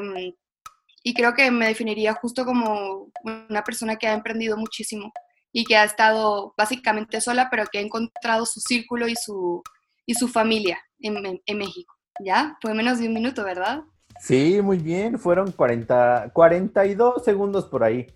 y 1.02 1.14
creo 1.14 1.34
que 1.34 1.50
me 1.50 1.68
definiría 1.68 2.14
justo 2.14 2.44
como 2.44 3.10
una 3.24 3.62
persona 3.64 3.96
que 3.96 4.06
ha 4.06 4.14
emprendido 4.14 4.56
muchísimo 4.56 5.12
y 5.52 5.64
que 5.64 5.76
ha 5.76 5.84
estado 5.84 6.54
básicamente 6.56 7.20
sola, 7.20 7.48
pero 7.50 7.66
que 7.66 7.78
ha 7.78 7.82
encontrado 7.82 8.46
su 8.46 8.60
círculo 8.60 9.08
y 9.08 9.16
su, 9.16 9.62
y 10.06 10.14
su 10.14 10.28
familia 10.28 10.78
en, 11.00 11.40
en 11.44 11.58
México. 11.58 11.94
¿Ya? 12.20 12.58
Fue 12.60 12.74
menos 12.74 12.98
de 12.98 13.06
un 13.06 13.14
minuto, 13.14 13.44
¿verdad? 13.44 13.82
Sí, 14.20 14.60
muy 14.60 14.78
bien. 14.78 15.18
Fueron 15.18 15.52
40, 15.52 16.30
42 16.32 17.24
segundos 17.24 17.66
por 17.66 17.84
ahí. 17.84 18.06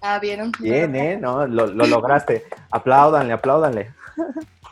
Ah, 0.00 0.18
¿vieron? 0.18 0.52
Bien, 0.60 0.94
¿eh? 0.94 1.16
No, 1.16 1.46
lo, 1.46 1.66
lo 1.66 1.86
lograste. 1.86 2.44
apláudanle, 2.70 3.32
apláudanle. 3.32 3.92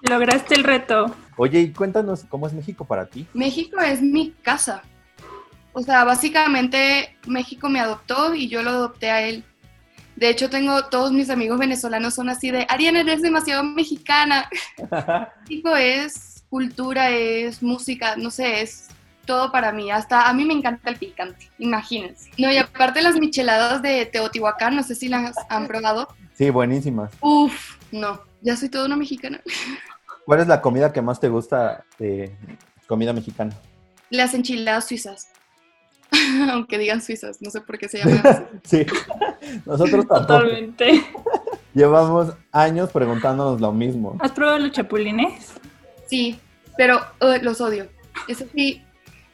Lograste 0.03 0.55
el 0.55 0.65
reto. 0.65 1.15
Oye, 1.37 1.61
y 1.61 1.73
cuéntanos, 1.73 2.25
¿cómo 2.29 2.47
es 2.47 2.53
México 2.53 2.85
para 2.85 3.07
ti? 3.07 3.27
México 3.35 3.81
es 3.81 4.01
mi 4.03 4.31
casa. 4.43 4.83
O 5.73 5.83
sea, 5.83 6.05
básicamente 6.05 7.17
México 7.27 7.69
me 7.69 7.81
adoptó 7.81 8.35
y 8.35 8.49
yo 8.49 8.63
lo 8.63 8.71
adopté 8.71 9.11
a 9.11 9.23
él. 9.23 9.45
De 10.17 10.31
hecho, 10.31 10.49
tengo 10.49 10.87
todos 10.87 11.13
mis 11.13 11.29
amigos 11.29 11.59
venezolanos 11.59 12.15
son 12.15 12.31
así 12.31 12.51
de, 12.51 12.67
Ariana, 12.71 13.01
eres 13.01 13.21
demasiado 13.21 13.63
mexicana. 13.63 14.49
México 15.43 15.77
es 15.77 16.45
cultura, 16.49 17.11
es 17.11 17.63
música, 17.63 18.17
no 18.17 18.31
sé, 18.31 18.63
es 18.63 18.89
todo 19.27 19.53
para 19.53 19.73
mí. 19.73 19.91
Hasta 19.91 20.29
a 20.29 20.33
mí 20.33 20.45
me 20.45 20.55
encanta 20.55 20.89
el 20.89 20.97
picante, 20.97 21.51
imagínense. 21.59 22.31
No, 22.39 22.51
y 22.51 22.57
aparte 22.57 23.03
las 23.03 23.17
micheladas 23.17 23.83
de 23.83 24.07
Teotihuacán, 24.07 24.77
no 24.77 24.83
sé 24.83 24.95
si 24.95 25.09
las 25.09 25.37
han 25.49 25.67
probado. 25.67 26.09
Sí, 26.35 26.51
buenísimas. 26.51 27.13
Uf, 27.21 27.77
no, 27.93 28.21
ya 28.41 28.57
soy 28.57 28.69
toda 28.69 28.87
una 28.87 28.97
mexicana. 28.97 29.41
¿Cuál 30.25 30.41
es 30.41 30.47
la 30.47 30.61
comida 30.61 30.93
que 30.93 31.03
más 31.03 31.21
te 31.21 31.29
gusta 31.29 31.85
de 31.99 32.35
comida 32.87 33.13
mexicana? 33.13 33.55
Las 34.11 34.35
enchiladas 34.35 34.87
suizas. 34.87 35.29
Aunque 36.51 36.79
digan 36.79 37.03
suizas, 37.03 37.43
no 37.43 37.51
sé 37.51 37.61
por 37.61 37.79
qué 37.79 37.89
se 37.89 37.99
llaman 37.99 38.27
así. 38.27 38.45
sí, 38.65 38.87
nosotros 39.65 40.07
tampoco. 40.07 40.41
Totalmente. 40.41 41.05
Llevamos 41.75 42.33
años 42.53 42.91
preguntándonos 42.91 43.61
lo 43.61 43.73
mismo. 43.73 44.17
¿Has 44.21 44.33
probado 44.33 44.59
los 44.59 44.73
chapulines? 44.73 45.53
Sí, 46.07 46.39
pero 46.77 47.01
uh, 47.21 47.43
los 47.43 47.61
odio. 47.61 47.89
Eso 48.29 48.47
sí, 48.55 48.83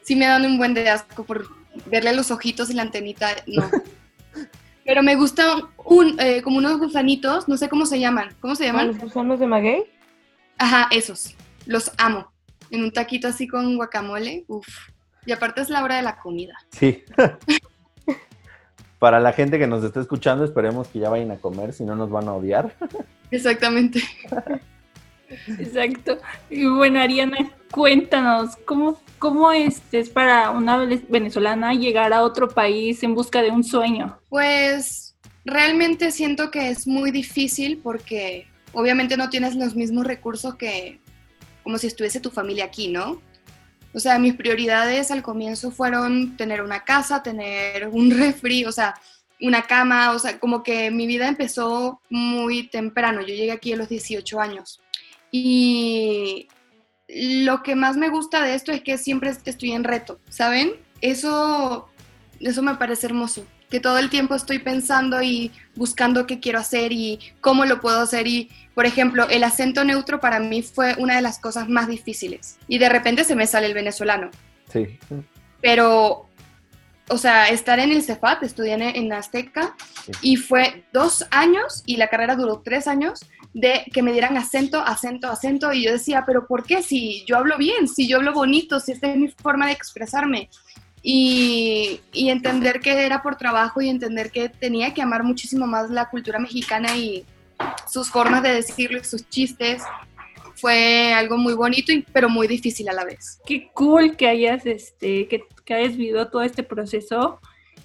sí 0.03 0.15
me 0.15 0.25
dan 0.25 0.45
un 0.45 0.57
buen 0.57 0.73
de 0.73 0.89
asco 0.89 1.23
por 1.23 1.47
verle 1.87 2.13
los 2.13 2.31
ojitos 2.31 2.69
y 2.69 2.73
la 2.73 2.83
antenita, 2.83 3.29
no. 3.47 3.69
Pero 4.85 5.01
me 5.01 5.15
gustan 5.15 5.63
un, 5.77 6.19
eh, 6.19 6.41
como 6.41 6.57
unos 6.57 6.77
gusanitos, 6.77 7.47
no 7.47 7.57
sé 7.57 7.69
cómo 7.69 7.85
se 7.85 7.99
llaman. 7.99 8.35
¿Cómo 8.41 8.55
se 8.55 8.65
llaman? 8.65 8.87
¿Los 8.87 8.99
gusanos 8.99 9.39
de 9.39 9.47
maguey? 9.47 9.85
Ajá, 10.57 10.89
esos. 10.91 11.35
Los 11.65 11.91
amo. 11.97 12.31
En 12.69 12.83
un 12.83 12.91
taquito 12.91 13.29
así 13.29 13.47
con 13.47 13.77
guacamole, 13.77 14.43
uff. 14.47 14.67
Y 15.25 15.31
aparte 15.31 15.61
es 15.61 15.69
la 15.69 15.83
hora 15.83 15.95
de 15.95 16.01
la 16.01 16.17
comida. 16.17 16.53
Sí. 16.71 17.03
Para 18.99 19.19
la 19.19 19.33
gente 19.33 19.57
que 19.57 19.67
nos 19.67 19.83
está 19.83 20.01
escuchando, 20.01 20.43
esperemos 20.43 20.87
que 20.87 20.99
ya 20.99 21.09
vayan 21.09 21.31
a 21.31 21.37
comer, 21.37 21.73
si 21.73 21.83
no 21.85 21.95
nos 21.95 22.09
van 22.09 22.27
a 22.27 22.33
odiar. 22.33 22.75
Exactamente. 23.31 24.01
Exacto. 25.59 26.19
Y 26.49 26.65
bueno, 26.67 27.01
Ariana, 27.01 27.51
cuéntanos, 27.71 28.57
¿cómo, 28.65 29.01
cómo 29.23 29.53
este 29.53 29.99
es 29.99 30.09
para 30.09 30.51
una 30.51 30.75
venezolana 31.07 31.73
llegar 31.73 32.11
a 32.11 32.23
otro 32.23 32.49
país 32.49 33.01
en 33.03 33.15
busca 33.15 33.41
de 33.41 33.51
un 33.51 33.63
sueño? 33.63 34.19
Pues 34.27 35.15
realmente 35.45 36.11
siento 36.11 36.51
que 36.51 36.69
es 36.69 36.85
muy 36.87 37.09
difícil 37.09 37.79
porque 37.81 38.47
obviamente 38.73 39.15
no 39.15 39.29
tienes 39.29 39.55
los 39.55 39.75
mismos 39.75 40.05
recursos 40.05 40.55
que 40.55 40.99
como 41.63 41.77
si 41.77 41.87
estuviese 41.87 42.19
tu 42.19 42.31
familia 42.31 42.65
aquí, 42.65 42.89
¿no? 42.89 43.21
O 43.93 43.99
sea, 44.01 44.19
mis 44.19 44.33
prioridades 44.33 45.09
al 45.09 45.23
comienzo 45.23 45.71
fueron 45.71 46.35
tener 46.35 46.61
una 46.61 46.83
casa, 46.83 47.23
tener 47.23 47.87
un 47.87 48.11
refri, 48.19 48.65
o 48.65 48.73
sea, 48.73 48.93
una 49.39 49.61
cama, 49.61 50.11
o 50.11 50.19
sea, 50.19 50.37
como 50.37 50.63
que 50.63 50.91
mi 50.91 51.07
vida 51.07 51.29
empezó 51.29 52.01
muy 52.09 52.67
temprano. 52.67 53.21
Yo 53.21 53.27
llegué 53.27 53.53
aquí 53.53 53.71
a 53.71 53.77
los 53.77 53.87
18 53.87 54.41
años. 54.41 54.81
Y 55.31 56.49
lo 57.15 57.63
que 57.63 57.75
más 57.75 57.97
me 57.97 58.09
gusta 58.09 58.43
de 58.43 58.55
esto 58.55 58.71
es 58.71 58.81
que 58.81 58.97
siempre 58.97 59.31
estoy 59.45 59.71
en 59.71 59.83
reto, 59.83 60.19
¿saben? 60.29 60.73
Eso, 61.01 61.89
eso 62.39 62.61
me 62.61 62.75
parece 62.75 63.07
hermoso, 63.07 63.45
que 63.69 63.79
todo 63.79 63.97
el 63.97 64.09
tiempo 64.09 64.35
estoy 64.35 64.59
pensando 64.59 65.21
y 65.21 65.51
buscando 65.75 66.27
qué 66.27 66.39
quiero 66.39 66.59
hacer 66.59 66.91
y 66.91 67.19
cómo 67.41 67.65
lo 67.65 67.81
puedo 67.81 68.01
hacer. 68.01 68.27
Y, 68.27 68.49
por 68.75 68.85
ejemplo, 68.85 69.27
el 69.29 69.43
acento 69.43 69.83
neutro 69.83 70.19
para 70.19 70.39
mí 70.39 70.61
fue 70.61 70.95
una 70.97 71.15
de 71.15 71.21
las 71.21 71.39
cosas 71.39 71.69
más 71.69 71.87
difíciles. 71.87 72.57
Y 72.67 72.77
de 72.77 72.89
repente 72.89 73.23
se 73.23 73.35
me 73.35 73.47
sale 73.47 73.67
el 73.67 73.73
venezolano. 73.73 74.29
Sí. 74.71 74.99
Pero, 75.61 76.29
o 77.09 77.17
sea, 77.17 77.49
estar 77.49 77.79
en 77.79 77.91
el 77.91 78.01
CEFAT, 78.01 78.43
estudié 78.43 78.73
en, 78.73 79.11
Azteca 79.11 79.75
y 80.21 80.37
fue 80.37 80.85
dos 80.93 81.25
años 81.31 81.83
y 81.85 81.97
la 81.97 82.07
carrera 82.07 82.35
duró 82.35 82.61
tres 82.63 82.87
años 82.87 83.25
de 83.53 83.85
que 83.93 84.01
me 84.01 84.13
dieran 84.13 84.37
acento, 84.37 84.79
acento, 84.79 85.29
acento 85.29 85.73
y 85.73 85.83
yo 85.83 85.91
decía, 85.91 86.23
pero 86.25 86.47
¿por 86.47 86.63
qué? 86.63 86.81
Si 86.81 87.25
yo 87.25 87.37
hablo 87.37 87.57
bien, 87.57 87.87
si 87.87 88.07
yo 88.07 88.17
hablo 88.17 88.33
bonito, 88.33 88.79
si 88.79 88.93
esta 88.93 89.11
es 89.11 89.17
mi 89.17 89.27
forma 89.27 89.67
de 89.67 89.73
expresarme. 89.73 90.49
Y, 91.05 91.99
y 92.13 92.29
entender 92.29 92.79
que 92.79 93.05
era 93.05 93.21
por 93.21 93.35
trabajo 93.35 93.81
y 93.81 93.89
entender 93.89 94.31
que 94.31 94.47
tenía 94.47 94.93
que 94.93 95.01
amar 95.01 95.23
muchísimo 95.23 95.67
más 95.67 95.89
la 95.89 96.09
cultura 96.09 96.39
mexicana 96.39 96.95
y 96.95 97.25
sus 97.89 98.09
formas 98.09 98.41
de 98.41 98.53
decirlo 98.53 99.03
sus 99.03 99.27
chistes 99.29 99.83
fue 100.55 101.13
algo 101.13 101.37
muy 101.37 101.53
bonito, 101.53 101.91
y- 101.91 102.05
pero 102.13 102.29
muy 102.29 102.47
difícil 102.47 102.87
a 102.89 102.93
la 102.93 103.03
vez. 103.05 103.39
Qué 103.45 103.69
cool 103.73 104.15
que 104.15 104.27
hayas, 104.27 104.65
este, 104.65 105.27
que, 105.27 105.43
que 105.65 105.73
hayas 105.73 105.95
vivido 105.97 106.27
todo 106.29 106.41
este 106.41 106.63
proceso 106.63 107.39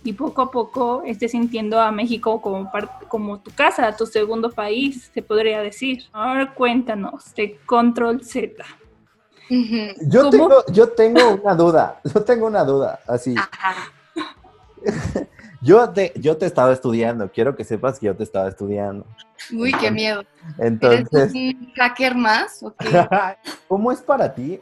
y 0.05 0.13
poco 0.13 0.43
a 0.43 0.51
poco 0.51 1.03
estés 1.05 1.33
sintiendo 1.33 1.81
a 1.81 1.91
México 1.91 2.41
como, 2.41 2.71
par- 2.71 3.01
como 3.09 3.41
tu 3.41 3.51
casa, 3.51 3.95
tu 3.97 4.07
segundo 4.07 4.51
país, 4.51 5.11
se 5.13 5.23
podría 5.23 5.61
decir. 5.61 6.05
Ahora 6.13 6.55
cuéntanos 6.55 7.35
de 7.35 7.59
Control 7.67 8.23
Z. 8.25 8.65
Yo 10.03 10.23
tengo, 10.31 10.65
yo 10.73 10.89
tengo 10.91 11.35
una 11.43 11.55
duda, 11.55 12.01
yo 12.15 12.23
tengo 12.23 12.47
una 12.47 12.65
duda, 12.65 13.01
así. 13.07 13.35
Yo 15.61 15.89
te, 15.91 16.13
yo 16.17 16.37
te 16.37 16.47
estaba 16.47 16.73
estudiando, 16.73 17.31
quiero 17.31 17.57
que 17.57 17.65
sepas 17.65 17.99
que 17.99 18.07
yo 18.07 18.17
te 18.17 18.23
estaba 18.23 18.49
estudiando. 18.49 19.05
Uy, 19.53 19.73
qué 19.73 19.91
miedo. 19.91 20.23
Entonces, 20.59 21.35
¿Eres 21.35 21.57
un 21.57 21.73
hacker 21.75 22.15
más? 22.15 22.63
¿O 22.63 22.75
qué? 22.75 22.87
¿cómo 23.69 23.91
es 23.91 24.01
para 24.01 24.35
ti? 24.35 24.61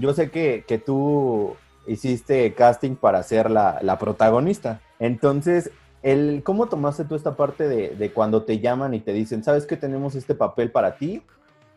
Yo 0.00 0.14
sé 0.14 0.30
que, 0.30 0.64
que 0.66 0.78
tú 0.78 1.56
hiciste 1.86 2.54
casting 2.54 2.94
para 2.96 3.22
ser 3.22 3.50
la, 3.50 3.78
la 3.82 3.98
protagonista. 3.98 4.80
Entonces, 4.98 5.70
el, 6.02 6.42
¿cómo 6.44 6.66
tomaste 6.66 7.04
tú 7.04 7.16
esta 7.16 7.36
parte 7.36 7.68
de, 7.68 7.96
de 7.96 8.12
cuando 8.12 8.42
te 8.44 8.60
llaman 8.60 8.94
y 8.94 9.00
te 9.00 9.12
dicen, 9.12 9.42
sabes 9.42 9.66
que 9.66 9.76
tenemos 9.76 10.14
este 10.14 10.34
papel 10.34 10.70
para 10.70 10.96
ti? 10.96 11.22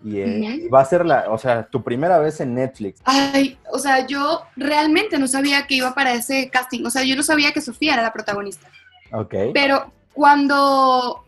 Y, 0.03 0.19
eh, 0.19 0.69
va 0.73 0.81
a 0.81 0.85
ser 0.85 1.05
la, 1.05 1.25
o 1.29 1.37
sea, 1.37 1.63
tu 1.67 1.83
primera 1.83 2.19
vez 2.19 2.39
en 2.39 2.55
Netflix. 2.55 3.01
Ay, 3.03 3.57
o 3.71 3.79
sea, 3.79 4.07
yo 4.07 4.43
realmente 4.55 5.19
no 5.19 5.27
sabía 5.27 5.67
que 5.67 5.75
iba 5.75 5.93
para 5.93 6.13
ese 6.13 6.49
casting. 6.49 6.85
O 6.85 6.89
sea, 6.89 7.03
yo 7.03 7.15
no 7.15 7.23
sabía 7.23 7.51
que 7.51 7.61
Sofía 7.61 7.93
era 7.93 8.03
la 8.03 8.13
protagonista. 8.13 8.69
Ok. 9.11 9.35
Pero 9.53 9.91
cuando, 10.13 11.25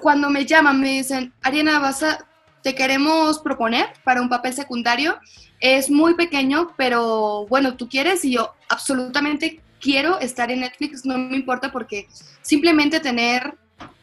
cuando 0.00 0.28
me 0.30 0.44
llaman, 0.44 0.80
me 0.80 0.98
dicen, 0.98 1.32
Ariana, 1.42 1.78
vas 1.78 2.02
a, 2.02 2.26
te 2.62 2.74
queremos 2.74 3.38
proponer 3.38 3.86
para 4.04 4.20
un 4.20 4.28
papel 4.28 4.52
secundario. 4.52 5.18
Es 5.60 5.90
muy 5.90 6.14
pequeño, 6.14 6.72
pero 6.76 7.46
bueno, 7.48 7.76
tú 7.76 7.88
quieres 7.88 8.24
y 8.24 8.32
yo 8.32 8.52
absolutamente 8.68 9.60
quiero 9.80 10.18
estar 10.20 10.50
en 10.50 10.60
Netflix, 10.60 11.04
no 11.04 11.16
me 11.18 11.36
importa 11.36 11.72
porque 11.72 12.08
simplemente 12.42 13.00
tener 13.00 13.54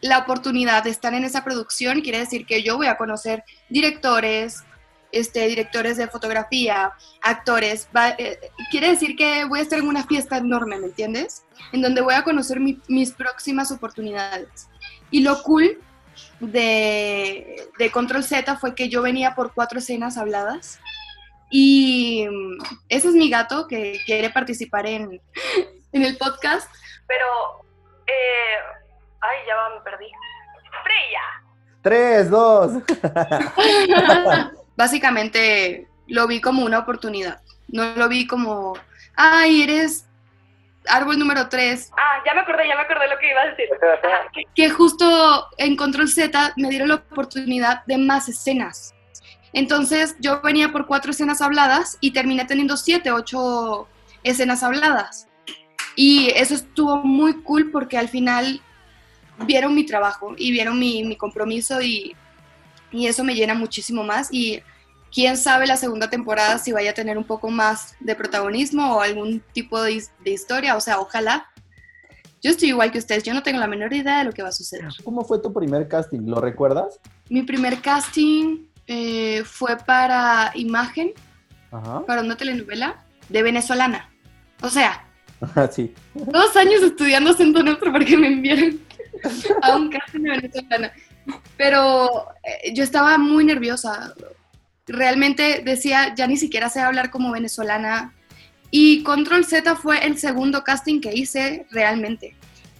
la 0.01 0.19
oportunidad 0.19 0.83
de 0.83 0.89
estar 0.91 1.13
en 1.13 1.23
esa 1.23 1.43
producción 1.43 2.01
quiere 2.01 2.19
decir 2.19 2.45
que 2.45 2.63
yo 2.63 2.77
voy 2.77 2.87
a 2.87 2.97
conocer 2.97 3.43
directores, 3.69 4.63
este, 5.11 5.47
directores 5.47 5.97
de 5.97 6.07
fotografía, 6.07 6.91
actores. 7.21 7.87
va- 7.95 8.15
eh, 8.17 8.39
quiere 8.71 8.89
decir 8.89 9.15
que 9.15 9.45
voy 9.45 9.59
a 9.59 9.63
estar 9.63 9.79
en 9.79 9.87
una 9.87 10.05
fiesta 10.05 10.37
enorme, 10.37 10.77
¿me 10.79 10.87
entiendes? 10.87 11.43
En 11.71 11.81
donde 11.81 12.01
voy 12.01 12.13
a 12.15 12.23
conocer 12.23 12.59
mi- 12.59 12.79
mis 12.87 13.11
próximas 13.11 13.71
oportunidades. 13.71 14.67
Y 15.11 15.21
lo 15.21 15.41
cool 15.43 15.79
de, 16.39 17.69
Control 17.91 18.23
Z 18.23 18.57
fue 18.57 18.75
que 18.75 18.89
yo 18.89 19.01
venía 19.01 19.35
por 19.35 19.53
cuatro 19.53 19.79
escenas 19.79 20.17
habladas. 20.17 20.79
Y 21.49 22.25
mm, 22.29 22.63
ese 22.89 23.07
es 23.09 23.13
mi 23.13 23.29
gato 23.29 23.67
que 23.67 23.99
quiere 24.05 24.29
participar 24.29 24.85
en, 24.87 25.21
en 25.91 26.03
el 26.03 26.17
podcast. 26.17 26.69
Pero, 27.07 27.25
eh, 28.07 28.84
ay, 29.27 29.37
ya 29.47 29.55
va, 29.55 29.75
me 29.75 29.81
perdí. 29.81 30.11
Freya. 30.83 31.21
Tres, 31.81 32.29
dos. 32.29 32.71
Básicamente 34.77 35.87
lo 36.07 36.27
vi 36.27 36.41
como 36.41 36.63
una 36.63 36.79
oportunidad. 36.79 37.41
No 37.67 37.95
lo 37.95 38.09
vi 38.09 38.27
como, 38.27 38.77
ay, 39.15 39.63
eres 39.63 40.07
árbol 40.87 41.17
número 41.17 41.47
3. 41.49 41.91
Ah, 41.97 42.21
ya 42.25 42.33
me 42.33 42.41
acordé, 42.41 42.67
ya 42.67 42.75
me 42.75 42.81
acordé 42.81 43.07
lo 43.07 43.17
que 43.17 43.29
iba 43.29 43.41
a 43.41 43.47
decir. 43.47 43.69
Que 44.55 44.69
justo 44.69 45.47
en 45.57 45.75
Control 45.75 46.07
Z 46.07 46.53
me 46.57 46.69
dieron 46.69 46.89
la 46.89 46.95
oportunidad 46.95 47.85
de 47.85 47.97
más 47.97 48.29
escenas. 48.29 48.93
Entonces 49.53 50.15
yo 50.19 50.41
venía 50.41 50.71
por 50.71 50.85
cuatro 50.85 51.11
escenas 51.11 51.41
habladas 51.41 51.97
y 52.01 52.11
terminé 52.11 52.45
teniendo 52.45 52.75
siete, 52.77 53.11
ocho 53.11 53.87
escenas 54.23 54.63
habladas. 54.63 55.27
Y 55.95 56.29
eso 56.35 56.55
estuvo 56.55 56.97
muy 56.97 57.41
cool 57.41 57.71
porque 57.71 57.97
al 57.97 58.09
final 58.09 58.61
vieron 59.45 59.75
mi 59.75 59.85
trabajo 59.85 60.33
y 60.37 60.51
vieron 60.51 60.79
mi, 60.79 61.03
mi 61.03 61.15
compromiso 61.15 61.81
y, 61.81 62.15
y 62.91 63.07
eso 63.07 63.23
me 63.23 63.35
llena 63.35 63.53
muchísimo 63.53 64.03
más. 64.03 64.29
Y 64.31 64.61
quién 65.13 65.37
sabe 65.37 65.67
la 65.67 65.77
segunda 65.77 66.09
temporada 66.09 66.57
si 66.57 66.71
vaya 66.71 66.91
a 66.91 66.93
tener 66.93 67.17
un 67.17 67.23
poco 67.23 67.49
más 67.49 67.95
de 67.99 68.15
protagonismo 68.15 68.95
o 68.95 69.01
algún 69.01 69.41
tipo 69.53 69.81
de, 69.81 70.03
de 70.23 70.31
historia, 70.31 70.75
o 70.75 70.81
sea, 70.81 70.99
ojalá. 70.99 71.47
Yo 72.43 72.51
estoy 72.51 72.69
igual 72.69 72.91
que 72.91 72.99
ustedes, 72.99 73.23
yo 73.23 73.33
no 73.33 73.41
tengo 73.41 73.59
la 73.59 73.65
menor 73.65 73.91
idea 73.93 74.19
de 74.19 74.25
lo 74.25 74.31
que 74.31 74.43
va 74.43 74.49
a 74.49 74.51
suceder. 74.51 74.89
¿Cómo 75.03 75.23
fue 75.23 75.39
tu 75.41 75.51
primer 75.51 75.87
casting? 75.87 76.27
¿Lo 76.27 76.39
recuerdas? 76.39 76.99
Mi 77.27 77.41
primer 77.41 77.81
casting 77.81 78.67
eh, 78.85 79.43
fue 79.45 79.77
para 79.77 80.51
Imagen, 80.53 81.13
Ajá. 81.71 82.05
para 82.05 82.21
una 82.21 82.37
telenovela 82.37 83.03
de 83.29 83.41
venezolana. 83.41 84.11
O 84.61 84.69
sea, 84.69 85.07
sí. 85.71 85.93
dos 86.13 86.55
años 86.55 86.83
estudiando 86.83 87.31
acento 87.31 87.63
neutro 87.63 87.91
para 87.91 88.05
que 88.05 88.15
me 88.17 88.27
enviaran 88.27 88.79
a 89.61 89.75
un 89.75 89.89
casting 89.89 90.21
de 90.21 90.29
venezolana. 90.31 90.93
Pero 91.57 92.27
eh, 92.43 92.73
yo 92.73 92.83
estaba 92.83 93.17
muy 93.17 93.43
nerviosa. 93.45 94.13
Realmente 94.87 95.61
decía, 95.65 96.13
ya 96.15 96.27
ni 96.27 96.37
siquiera 96.37 96.69
sé 96.69 96.81
hablar 96.81 97.09
como 97.09 97.31
venezolana. 97.31 98.13
Y 98.71 99.03
Control 99.03 99.45
Z 99.45 99.75
fue 99.75 100.05
el 100.05 100.17
segundo 100.17 100.63
casting 100.63 101.01
que 101.01 101.13
hice 101.13 101.65
realmente. 101.71 102.35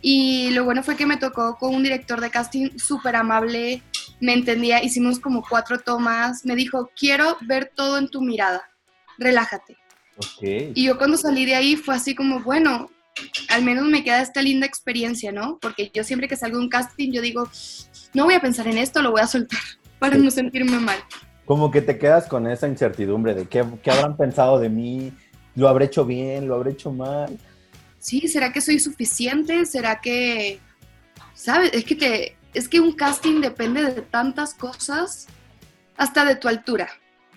Y 0.08 0.52
lo 0.52 0.66
bueno 0.66 0.84
fue 0.84 0.96
que 0.96 1.08
me 1.08 1.18
tocó 1.18 1.58
con 1.58 1.74
un 1.74 1.82
director 1.82 2.22
de 2.22 2.30
casting 2.30 2.78
súper 2.78 3.16
amable, 3.16 3.82
me 4.20 4.34
entendía, 4.34 4.84
hicimos 4.84 5.20
como 5.20 5.44
cuatro 5.48 5.80
tomas, 5.80 6.46
me 6.46 6.56
dijo, 6.56 6.92
quiero 6.96 7.38
ver 7.42 7.72
todo 7.76 7.98
en 7.98 8.10
tu 8.10 8.22
mirada, 8.22 8.70
relájate. 9.18 9.78
Ok. 10.18 10.74
Y 10.76 10.86
yo 10.86 11.00
cuando 11.00 11.18
salí 11.18 11.46
de 11.46 11.56
ahí 11.56 11.76
fue 11.76 11.96
así 11.96 12.14
como, 12.14 12.40
bueno, 12.42 12.92
al 13.50 13.64
menos 13.64 13.86
me 13.86 14.04
queda 14.04 14.22
esta 14.22 14.42
linda 14.42 14.66
experiencia, 14.66 15.32
¿no? 15.32 15.58
Porque 15.62 15.92
yo 15.94 16.04
siempre 16.04 16.28
que 16.28 16.36
salgo 16.36 16.58
de 16.58 16.64
un 16.64 16.70
casting, 16.70 17.12
yo 17.12 17.22
digo, 17.22 17.50
no 18.14 18.26
voy 18.26 18.34
a 18.34 18.40
pensar 18.40 18.68
en 18.68 18.78
esto, 18.78 19.02
lo 19.02 19.12
voy 19.12 19.22
a 19.22 19.28
soltar 19.28 19.60
para 20.00 20.16
Sí. 20.16 20.22
no 20.22 20.32
sentirme 20.32 20.80
mal. 20.80 20.98
Como 21.46 21.70
que 21.72 21.82
te 21.82 21.98
quedas 21.98 22.28
con 22.28 22.48
esa 22.48 22.68
incertidumbre 22.68 23.34
de 23.36 23.48
qué, 23.48 23.64
qué 23.84 23.92
habrán 23.92 24.18
pensado 24.18 24.60
de 24.60 24.70
mí, 24.70 25.14
lo 25.56 25.70
habré 25.70 25.86
hecho 25.86 26.06
bien, 26.06 26.48
lo 26.48 26.56
habré 26.56 26.72
hecho 26.72 26.92
mal. 26.92 27.38
Sí, 28.00 28.28
¿será 28.28 28.52
que 28.52 28.62
soy 28.62 28.80
suficiente? 28.80 29.66
¿Será 29.66 30.02
que, 30.02 30.60
sabes? 31.34 31.72
Es 31.74 31.86
que 31.86 31.96
te, 31.96 32.38
es 32.54 32.68
que 32.68 32.80
un 32.80 32.94
casting 32.94 33.42
depende 33.42 33.84
de 33.84 34.02
tantas 34.02 34.54
cosas, 34.54 35.28
hasta 35.98 36.26
de 36.26 36.36
tu 36.36 36.48
altura, 36.48 36.90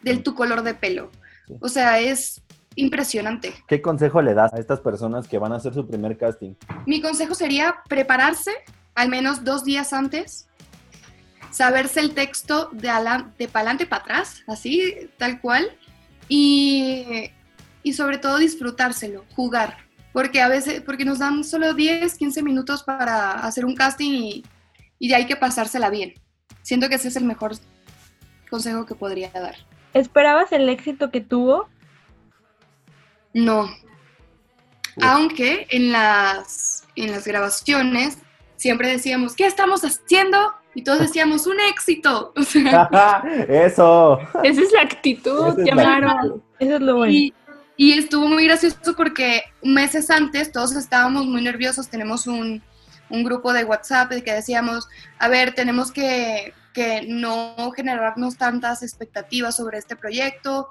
de 0.03 0.17
tu 0.17 0.35
color 0.35 0.63
de 0.63 0.75
pelo. 0.75 1.11
Sí. 1.47 1.55
O 1.61 1.69
sea, 1.69 2.01
es 2.01 2.43
impresionante. 2.79 3.53
¿Qué 3.67 3.83
consejo 3.83 4.23
le 4.23 4.35
das 4.35 4.53
a 4.55 4.59
estas 4.59 4.81
personas 4.81 5.27
que 5.29 5.39
van 5.39 5.53
a 5.53 5.57
hacer 5.57 5.75
su 5.75 5.87
primer 5.87 6.17
casting? 6.17 6.55
Mi 6.87 7.01
consejo 7.01 7.35
sería 7.35 7.77
prepararse 7.89 8.53
al 8.95 9.09
menos 9.09 9.45
dos 9.45 9.65
días 9.65 9.93
antes, 9.93 10.49
saberse 11.51 12.01
el 12.01 12.15
texto 12.15 12.71
de, 12.73 12.91
de 13.39 13.49
pa'lante 13.49 13.87
para 13.87 14.03
atrás, 14.03 14.43
así, 14.47 15.11
tal 15.19 15.41
cual, 15.41 15.69
y, 16.29 17.31
y 17.83 17.93
sobre 17.93 18.19
todo 18.19 18.39
disfrutárselo, 18.39 19.25
jugar, 19.35 19.79
porque 20.13 20.41
a 20.41 20.49
veces, 20.49 20.81
porque 20.83 21.05
nos 21.05 21.19
dan 21.19 21.45
solo 21.45 21.75
10, 21.75 22.15
15 22.15 22.43
minutos 22.43 22.83
para 22.83 23.33
hacer 23.33 23.65
un 23.65 23.75
casting 23.75 24.13
y, 24.13 24.45
y 24.99 25.13
hay 25.13 25.27
que 25.27 25.37
pasársela 25.37 25.91
bien. 25.91 26.15
Siento 26.63 26.89
que 26.89 26.97
ese 26.97 27.09
es 27.09 27.17
el 27.17 27.25
mejor 27.25 27.53
consejo 28.51 28.87
que 28.87 28.95
podría 28.95 29.31
dar. 29.31 29.57
¿Esperabas 29.95 30.53
el 30.53 30.69
éxito 30.69 31.11
que 31.11 31.21
tuvo? 31.21 31.69
No. 33.45 33.71
Aunque 35.01 35.67
en 35.71 35.93
las, 35.93 36.85
en 36.97 37.13
las 37.13 37.27
grabaciones 37.27 38.19
siempre 38.57 38.89
decíamos, 38.89 39.35
¿qué 39.37 39.47
estamos 39.47 39.83
haciendo? 39.83 40.53
Y 40.75 40.83
todos 40.83 41.01
decíamos, 41.01 41.47
un 41.47 41.59
éxito. 41.61 42.33
O 42.37 42.43
sea, 42.43 43.23
Eso. 43.49 44.19
Esa 44.43 44.61
es 44.63 44.73
la 44.73 44.83
actitud, 44.83 45.51
es 45.51 45.57
la 45.59 45.65
llamaron. 45.65 46.11
actitud. 46.11 46.41
Eso 46.59 46.75
es 46.77 46.81
lo 46.81 46.97
bueno. 46.97 47.13
y, 47.13 47.35
y 47.77 47.93
estuvo 47.93 48.27
muy 48.27 48.45
gracioso 48.45 48.95
porque 48.97 49.43
meses 49.63 50.11
antes 50.11 50.51
todos 50.51 50.75
estábamos 50.75 51.27
muy 51.27 51.43
nerviosos. 51.43 51.89
Tenemos 51.89 52.27
un, 52.27 52.63
un 53.09 53.25
grupo 53.25 53.53
de 53.53 53.65
WhatsApp 53.65 54.11
de 54.11 54.25
que 54.25 54.33
decíamos, 54.33 54.89
a 55.21 55.29
ver, 55.29 55.55
tenemos 55.55 55.93
que, 55.93 56.55
que 56.75 57.03
no 57.09 57.71
generarnos 57.77 58.37
tantas 58.37 58.83
expectativas 58.83 59.57
sobre 59.57 59.79
este 59.79 59.95
proyecto. 59.95 60.69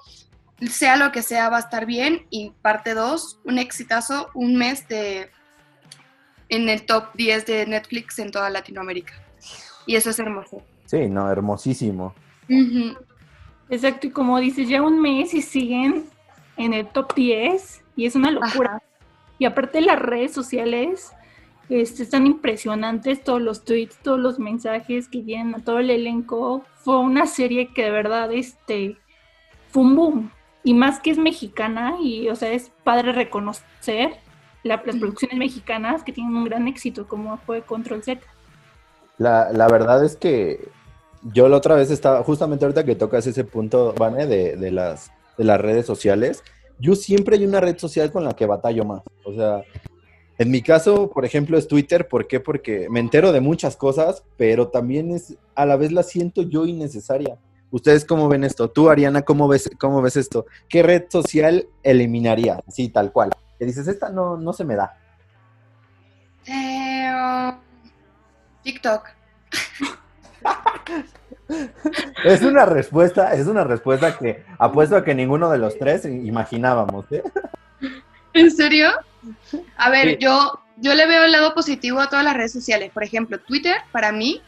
Sea 0.69 0.97
lo 0.97 1.11
que 1.11 1.21
sea, 1.21 1.49
va 1.49 1.57
a 1.57 1.61
estar 1.61 1.85
bien. 1.85 2.25
Y 2.29 2.51
parte 2.61 2.93
2, 2.93 3.41
un 3.43 3.59
exitazo, 3.59 4.29
un 4.33 4.55
mes 4.55 4.87
de 4.87 5.29
en 6.49 6.69
el 6.69 6.85
top 6.85 7.13
10 7.15 7.45
de 7.45 7.65
Netflix 7.65 8.19
en 8.19 8.31
toda 8.31 8.49
Latinoamérica. 8.49 9.13
Y 9.85 9.95
eso 9.95 10.09
es 10.09 10.19
hermoso. 10.19 10.61
Sí, 10.85 11.07
no, 11.09 11.29
hermosísimo. 11.29 12.15
Exacto, 13.69 14.07
y 14.07 14.11
como 14.11 14.39
dices, 14.39 14.69
ya 14.69 14.81
un 14.81 15.01
mes 15.01 15.33
y 15.33 15.41
siguen 15.41 16.05
en 16.55 16.73
el 16.73 16.87
top 16.87 17.13
10 17.13 17.83
y 17.95 18.05
es 18.05 18.15
una 18.15 18.31
locura. 18.31 18.81
Y 19.39 19.45
aparte 19.45 19.81
las 19.81 19.99
redes 19.99 20.33
sociales 20.33 21.11
este, 21.69 22.03
están 22.03 22.25
impresionantes, 22.25 23.23
todos 23.23 23.41
los 23.41 23.65
tweets, 23.65 23.97
todos 23.97 24.19
los 24.19 24.39
mensajes 24.39 25.09
que 25.09 25.23
llegan 25.23 25.53
a 25.55 25.59
todo 25.59 25.79
el 25.79 25.89
elenco. 25.89 26.63
Fue 26.75 26.97
una 26.99 27.27
serie 27.27 27.73
que 27.73 27.83
de 27.83 27.91
verdad 27.91 28.31
este, 28.31 28.97
fue 29.69 29.83
un 29.83 29.95
boom. 29.95 30.31
Y 30.67 30.73
más 30.73 30.99
que 30.99 31.11
es 31.11 31.17
mexicana 31.17 31.95
y, 32.01 32.27
o 32.27 32.35
sea, 32.35 32.51
es 32.51 32.71
padre 32.83 33.13
reconocer 33.13 34.09
la- 34.63 34.81
las 34.85 34.97
producciones 34.97 35.37
mexicanas 35.37 36.03
que 36.03 36.11
tienen 36.11 36.35
un 36.35 36.43
gran 36.43 36.67
éxito, 36.67 37.07
como 37.07 37.37
fue 37.37 37.61
Control 37.61 38.03
Z. 38.03 38.21
La, 39.17 39.49
la 39.53 39.69
verdad 39.69 40.03
es 40.03 40.17
que 40.17 40.67
yo 41.33 41.47
la 41.47 41.55
otra 41.55 41.75
vez 41.75 41.89
estaba, 41.89 42.21
justamente 42.21 42.65
ahorita 42.65 42.83
que 42.83 42.95
tocas 42.95 43.25
ese 43.27 43.45
punto, 43.45 43.93
Vane, 43.97 44.27
de, 44.27 44.57
de 44.57 44.71
las, 44.71 45.09
de 45.37 45.45
las 45.45 45.61
redes 45.61 45.85
sociales, 45.85 46.43
yo 46.79 46.95
siempre 46.95 47.37
hay 47.37 47.45
una 47.45 47.61
red 47.61 47.77
social 47.77 48.11
con 48.11 48.25
la 48.25 48.33
que 48.35 48.45
batallo 48.45 48.83
más. 48.83 49.03
O 49.23 49.33
sea, 49.33 49.63
en 50.37 50.51
mi 50.51 50.61
caso, 50.61 51.09
por 51.09 51.23
ejemplo, 51.23 51.57
es 51.57 51.69
Twitter. 51.69 52.09
¿Por 52.09 52.27
qué? 52.27 52.41
Porque 52.41 52.87
me 52.89 52.99
entero 52.99 53.31
de 53.31 53.39
muchas 53.39 53.77
cosas, 53.77 54.23
pero 54.35 54.67
también 54.67 55.11
es, 55.11 55.37
a 55.55 55.65
la 55.65 55.77
vez 55.77 55.93
la 55.93 56.03
siento 56.03 56.41
yo 56.41 56.65
innecesaria. 56.65 57.37
¿Ustedes 57.71 58.05
cómo 58.05 58.29
ven 58.29 58.43
esto? 58.43 58.69
Tú, 58.69 58.89
Ariana, 58.89 59.23
¿cómo 59.23 59.47
ves, 59.47 59.69
cómo 59.77 60.01
ves 60.01 60.15
esto? 60.17 60.45
¿Qué 60.69 60.83
red 60.83 61.03
social 61.09 61.67
eliminaría? 61.83 62.63
Sí, 62.69 62.89
tal 62.89 63.11
cual. 63.11 63.31
Que 63.59 63.65
dices, 63.65 63.87
esta 63.87 64.09
no, 64.09 64.37
no 64.37 64.53
se 64.53 64.63
me 64.63 64.75
da. 64.75 64.97
Eh, 66.45 67.11
um, 67.13 67.59
TikTok. 68.63 69.09
Es 72.25 72.41
una 72.41 72.65
respuesta, 72.65 73.33
es 73.33 73.47
una 73.47 73.63
respuesta 73.63 74.17
que 74.17 74.43
apuesto 74.59 74.97
a 74.97 75.03
que 75.05 75.15
ninguno 75.15 75.49
de 75.49 75.57
los 75.57 75.77
tres 75.77 76.03
imaginábamos. 76.05 77.05
¿eh? 77.11 77.23
¿En 78.33 78.51
serio? 78.51 78.89
A 79.77 79.89
ver, 79.89 80.09
Sí. 80.09 80.17
yo, 80.19 80.59
yo 80.77 80.93
le 80.93 81.07
veo 81.07 81.23
el 81.23 81.31
lado 81.31 81.53
positivo 81.53 82.01
a 82.01 82.09
todas 82.09 82.25
las 82.25 82.35
redes 82.35 82.51
sociales. 82.51 82.91
Por 82.93 83.03
ejemplo, 83.03 83.39
Twitter 83.39 83.75
para 83.91 84.11
mí 84.11 84.41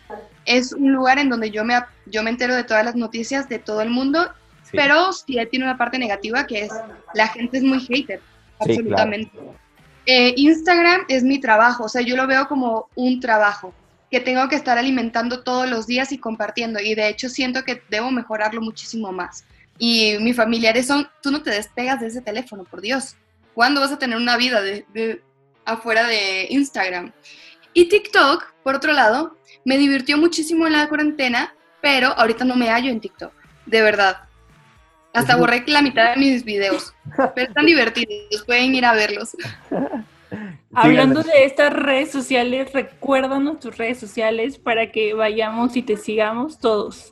es 0.46 0.74
un 0.74 0.92
lugar 0.92 1.20
en 1.20 1.30
donde 1.30 1.52
yo 1.52 1.64
me, 1.66 1.80
yo 2.06 2.24
me 2.24 2.30
entero 2.30 2.56
de 2.56 2.64
todas 2.64 2.84
las 2.86 2.96
noticias 2.96 3.48
de 3.50 3.60
todo 3.60 3.82
el 3.82 3.90
mundo, 3.90 4.32
Sí. 4.64 4.78
pero 4.78 5.12
sí 5.14 5.36
tiene 5.50 5.66
una 5.66 5.78
parte 5.80 5.98
negativa 5.98 6.46
que 6.46 6.66
es 6.66 6.72
la 7.16 7.28
gente 7.28 7.58
es 7.58 7.64
muy 7.64 7.80
hater, 7.80 8.20
Sí, 8.20 8.72
absolutamente. 8.72 9.32
Eh, 10.06 10.34
Instagram 10.38 11.02
es 11.08 11.24
mi 11.24 11.40
trabajo, 11.40 11.86
o 11.86 11.90
sea, 11.90 12.02
yo 12.02 12.16
lo 12.16 12.28
veo 12.28 12.48
como 12.48 12.88
un 12.96 13.20
trabajo 13.20 13.74
que 14.12 14.20
tengo 14.20 14.48
que 14.48 14.56
estar 14.56 14.78
alimentando 14.78 15.44
todos 15.44 15.70
los 15.70 15.86
días 15.88 16.12
y 16.12 16.18
compartiendo, 16.18 16.80
y 16.80 16.94
de 16.96 17.10
hecho 17.10 17.30
siento 17.30 17.64
que 17.64 17.82
debo 17.90 18.10
mejorarlo 18.12 18.62
muchísimo 18.62 19.12
más. 19.12 19.44
Y 19.78 20.18
mis 20.20 20.36
familiares 20.36 20.88
son, 20.88 21.08
tú 21.22 21.32
no 21.32 21.42
te 21.42 21.52
despegas 21.52 22.00
de 22.00 22.08
ese 22.08 22.22
teléfono, 22.22 22.64
por 22.64 22.82
Dios. 22.82 23.16
¿Cuándo 23.54 23.82
vas 23.82 23.92
a 23.92 24.00
tener 24.00 24.18
una 24.18 24.36
vida 24.38 24.62
de, 24.62 24.86
de- 24.94 25.22
afuera 25.66 26.06
de 26.08 26.48
Instagram? 26.50 27.12
Y 27.74 27.86
TikTok, 27.88 28.46
por 28.64 28.76
otro 28.76 28.94
lado, 28.94 29.38
me 29.70 29.78
divirtió 29.78 30.18
muchísimo 30.18 30.66
en 30.66 30.74
la 30.74 30.90
cuarentena, 30.90 31.54
pero 31.80 32.08
ahorita 32.10 32.44
no 32.44 32.56
me 32.56 32.70
hallo 32.70 32.90
en 32.90 33.00
TikTok, 33.00 33.32
de 33.68 33.82
verdad. 33.84 34.18
Hasta 35.14 35.34
Ujú. 35.34 35.42
borré 35.42 35.64
la 35.68 35.84
mitad 35.84 36.12
de 36.14 36.18
mis 36.20 36.44
videos, 36.44 36.92
pero 37.36 37.48
están 37.50 37.68
divertidos, 37.68 38.44
pueden 38.48 38.74
ir 38.74 38.84
a 38.86 38.94
verlos. 38.94 39.38
Hablando 40.74 41.22
de 41.22 41.46
estas 41.46 41.72
redes 41.72 42.12
sociales, 42.12 42.74
recuérdanos 42.74 43.60
tus 43.60 43.78
redes 43.78 44.00
sociales 44.00 44.58
para 44.58 44.92
que 44.92 45.14
vayamos 45.14 45.76
y 45.78 45.84
te 45.84 45.98
sigamos 45.98 46.60
todos. 46.60 47.12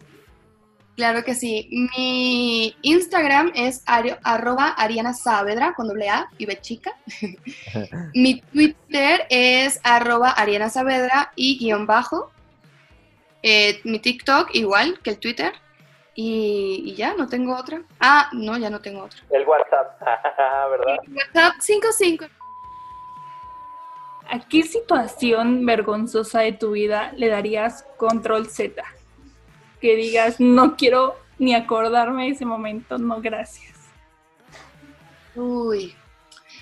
Claro 0.95 1.23
que 1.23 1.35
sí. 1.35 1.67
Mi 1.95 2.75
Instagram 2.81 3.51
es 3.53 3.83
ario- 3.85 4.17
arroba 4.23 4.69
Ariana 4.69 5.13
Saavedra 5.13 5.73
con 5.75 5.87
doble 5.87 6.09
A 6.09 6.27
y 6.39 6.45
B 6.47 6.59
chica. 6.59 6.91
Mi 8.15 8.41
Twitter 8.41 9.25
es 9.29 9.79
arroba 9.83 10.31
Ariana 10.31 10.69
Saavedra 10.69 11.31
y 11.35 11.59
guion 11.59 11.85
bajo. 11.85 12.31
Eh, 13.43 13.79
mi 13.83 13.99
TikTok 13.99 14.49
igual 14.53 14.99
que 15.03 15.11
el 15.11 15.19
Twitter. 15.19 15.53
Y, 16.15 16.81
y 16.85 16.95
ya, 16.95 17.13
no 17.13 17.27
tengo 17.27 17.55
otra. 17.55 17.83
Ah, 17.99 18.29
no, 18.33 18.57
ya 18.57 18.69
no 18.71 18.79
tengo 18.79 19.03
otra. 19.03 19.19
El 19.29 19.45
WhatsApp, 19.45 19.99
¿verdad? 20.71 20.97
WhatsApp 21.13 21.59
55. 21.59 22.25
¿A 24.29 24.39
qué 24.39 24.63
situación 24.63 25.65
vergonzosa 25.65 26.41
de 26.41 26.51
tu 26.51 26.71
vida 26.71 27.13
le 27.15 27.29
darías 27.29 27.85
control 27.97 28.49
Z? 28.49 28.83
Que 29.79 29.95
digas, 29.95 30.39
no 30.39 30.75
quiero 30.75 31.15
ni 31.39 31.53
acordarme 31.55 32.25
de 32.25 32.31
ese 32.31 32.45
momento, 32.45 32.97
no, 32.97 33.21
gracias. 33.21 33.75
Uy, 35.35 35.95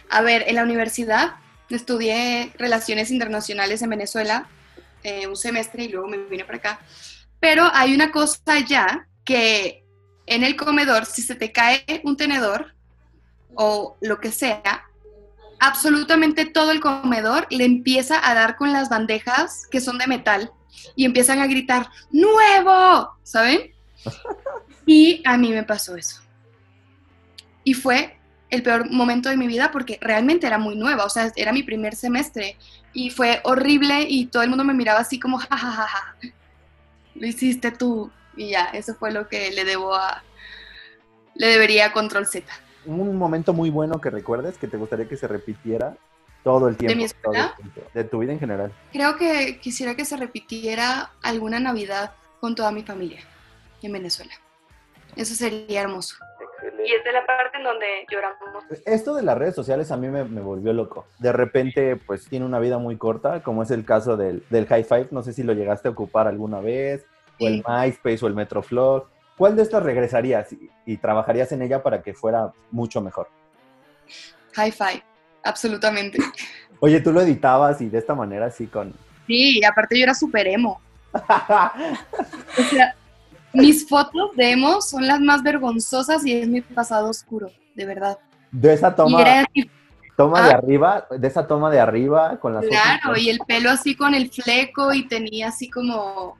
a 0.09 0.21
ver, 0.21 0.43
en 0.47 0.55
la 0.55 0.63
universidad 0.63 1.35
estudié 1.69 2.51
relaciones 2.57 3.09
internacionales 3.09 3.81
en 3.81 3.89
Venezuela 3.89 4.47
eh, 5.05 5.27
un 5.27 5.35
semestre 5.35 5.83
y 5.83 5.89
luego 5.89 6.07
me 6.07 6.17
vine 6.17 6.45
para 6.45 6.57
acá. 6.57 6.79
Pero 7.39 7.69
hay 7.75 7.93
una 7.93 8.11
cosa 8.11 8.59
ya 8.67 9.07
que 9.23 9.85
en 10.25 10.43
el 10.43 10.55
comedor, 10.55 11.05
si 11.05 11.21
se 11.21 11.35
te 11.35 11.51
cae 11.51 12.01
un 12.03 12.17
tenedor 12.17 12.73
o 13.53 13.97
lo 14.01 14.19
que 14.19 14.31
sea, 14.31 14.83
absolutamente 15.59 16.47
todo 16.47 16.71
el 16.71 16.79
comedor 16.79 17.45
le 17.51 17.65
empieza 17.65 18.27
a 18.27 18.33
dar 18.33 18.55
con 18.55 18.73
las 18.73 18.89
bandejas 18.89 19.67
que 19.69 19.79
son 19.79 19.99
de 19.99 20.07
metal 20.07 20.51
y 20.95 21.05
empiezan 21.05 21.37
a 21.37 21.45
gritar, 21.45 21.87
¡nuevo! 22.11 23.15
¿Saben? 23.21 23.71
Y 24.87 25.23
a 25.25 25.35
mí 25.35 25.49
me 25.49 25.63
pasó 25.63 25.95
eso. 25.95 26.21
Y 27.63 27.73
fue 27.73 28.19
el 28.51 28.61
peor 28.61 28.91
momento 28.91 29.29
de 29.29 29.37
mi 29.37 29.47
vida 29.47 29.71
porque 29.71 29.97
realmente 29.99 30.45
era 30.45 30.59
muy 30.59 30.75
nueva, 30.75 31.05
o 31.05 31.09
sea, 31.09 31.31
era 31.35 31.51
mi 31.51 31.63
primer 31.63 31.95
semestre 31.95 32.55
y 32.95 33.09
fue 33.09 33.41
horrible 33.43 34.05
y 34.07 34.27
todo 34.27 34.41
el 34.41 34.49
mundo 34.49 34.63
me 34.63 34.73
miraba 34.73 35.01
así 35.01 35.19
como, 35.19 35.37
jajajaja, 35.37 35.83
ja, 35.83 35.87
ja, 35.87 36.17
ja. 36.21 36.29
lo 37.13 37.27
hiciste 37.27 37.71
tú 37.71 38.09
y 38.37 38.51
ya, 38.51 38.67
eso 38.67 38.95
fue 38.95 39.11
lo 39.11 39.27
que 39.27 39.51
le 39.51 39.65
debo 39.65 39.93
a, 39.93 40.23
le 41.35 41.47
debería 41.47 41.87
a 41.87 41.91
Control 41.91 42.25
Z. 42.25 42.47
Un 42.85 43.17
momento 43.17 43.51
muy 43.53 43.69
bueno 43.69 43.99
que 43.99 44.09
recuerdes 44.09 44.57
que 44.57 44.67
te 44.67 44.77
gustaría 44.77 45.09
que 45.09 45.17
se 45.17 45.27
repitiera 45.27 45.97
todo 46.45 46.69
el 46.69 46.77
tiempo. 46.77 46.91
¿De 46.91 46.95
mi 46.95 47.03
escuela? 47.03 47.53
De 47.93 48.03
tu 48.05 48.19
vida 48.19 48.31
en 48.31 48.39
general. 48.39 48.71
Creo 48.93 49.17
que 49.17 49.59
quisiera 49.59 49.95
que 49.95 50.05
se 50.05 50.15
repitiera 50.15 51.11
alguna 51.21 51.59
Navidad 51.59 52.13
con 52.39 52.55
toda 52.55 52.71
mi 52.71 52.83
familia 52.83 53.19
en 53.81 53.91
Venezuela. 53.91 54.33
Eso 55.17 55.35
sería 55.35 55.81
hermoso. 55.81 56.15
Y 56.85 56.93
es 56.93 57.03
de 57.03 57.11
la 57.11 57.25
parte 57.25 57.57
en 57.57 57.63
donde 57.63 57.85
lloramos. 58.09 58.63
Esto 58.85 59.15
de 59.15 59.23
las 59.23 59.37
redes 59.37 59.55
sociales 59.55 59.91
a 59.91 59.97
mí 59.97 60.07
me, 60.07 60.23
me, 60.23 60.41
volvió 60.41 60.71
loco. 60.73 61.05
De 61.19 61.31
repente, 61.31 61.95
pues 61.95 62.27
tiene 62.27 62.45
una 62.45 62.59
vida 62.59 62.77
muy 62.77 62.97
corta, 62.97 63.41
como 63.41 63.63
es 63.63 63.71
el 63.71 63.85
caso 63.85 64.17
del, 64.17 64.43
del 64.49 64.67
High 64.67 64.83
Five. 64.83 65.07
No 65.11 65.23
sé 65.23 65.33
si 65.33 65.43
lo 65.43 65.53
llegaste 65.53 65.87
a 65.87 65.91
ocupar 65.91 66.27
alguna 66.27 66.59
vez, 66.59 67.05
sí. 67.39 67.45
o 67.45 67.47
el 67.47 67.63
MySpace 67.67 68.23
o 68.23 68.27
el 68.27 68.35
Metroflog. 68.35 69.07
¿Cuál 69.37 69.55
de 69.55 69.63
estas 69.63 69.83
regresarías 69.83 70.53
y, 70.53 70.69
y, 70.85 70.97
trabajarías 70.97 71.51
en 71.51 71.61
ella 71.61 71.83
para 71.83 72.01
que 72.01 72.13
fuera 72.13 72.53
mucho 72.71 73.01
mejor? 73.01 73.27
High 74.53 74.71
Five, 74.71 75.03
absolutamente. 75.43 76.19
Oye, 76.79 76.99
tú 77.01 77.11
lo 77.11 77.21
editabas 77.21 77.81
y 77.81 77.89
de 77.89 77.97
esta 77.97 78.15
manera 78.15 78.45
así 78.45 78.67
con... 78.67 78.93
Sí, 79.27 79.59
y 79.59 79.65
aparte 79.65 79.97
yo 79.97 80.03
era 80.03 80.13
súper 80.13 80.47
emo. 80.47 80.79
o 81.13 82.63
sea, 82.69 82.95
mis 83.55 83.87
fotos 83.87 84.35
de 84.35 84.51
emo 84.51 84.81
son 84.81 85.07
las 85.07 85.19
más 85.19 85.43
vergonzosas 85.43 86.25
y 86.25 86.33
es 86.33 86.47
mi 86.47 86.61
pasado 86.61 87.09
oscuro, 87.09 87.49
de 87.73 87.85
verdad. 87.85 88.17
De 88.51 88.73
esa 88.73 88.95
toma, 88.95 89.45
toma 90.15 90.39
ah, 90.39 90.47
de 90.47 90.53
arriba, 90.53 91.07
de 91.09 91.27
esa 91.27 91.45
toma 91.47 91.69
de 91.69 91.79
arriba 91.79 92.37
con 92.39 92.53
las 92.53 92.65
Claro, 92.65 92.99
fotos. 93.03 93.21
y 93.21 93.29
el 93.29 93.39
pelo 93.39 93.69
así 93.69 93.95
con 93.95 94.13
el 94.13 94.29
fleco 94.31 94.93
y 94.93 95.07
tenía 95.07 95.49
así 95.49 95.69
como 95.69 96.37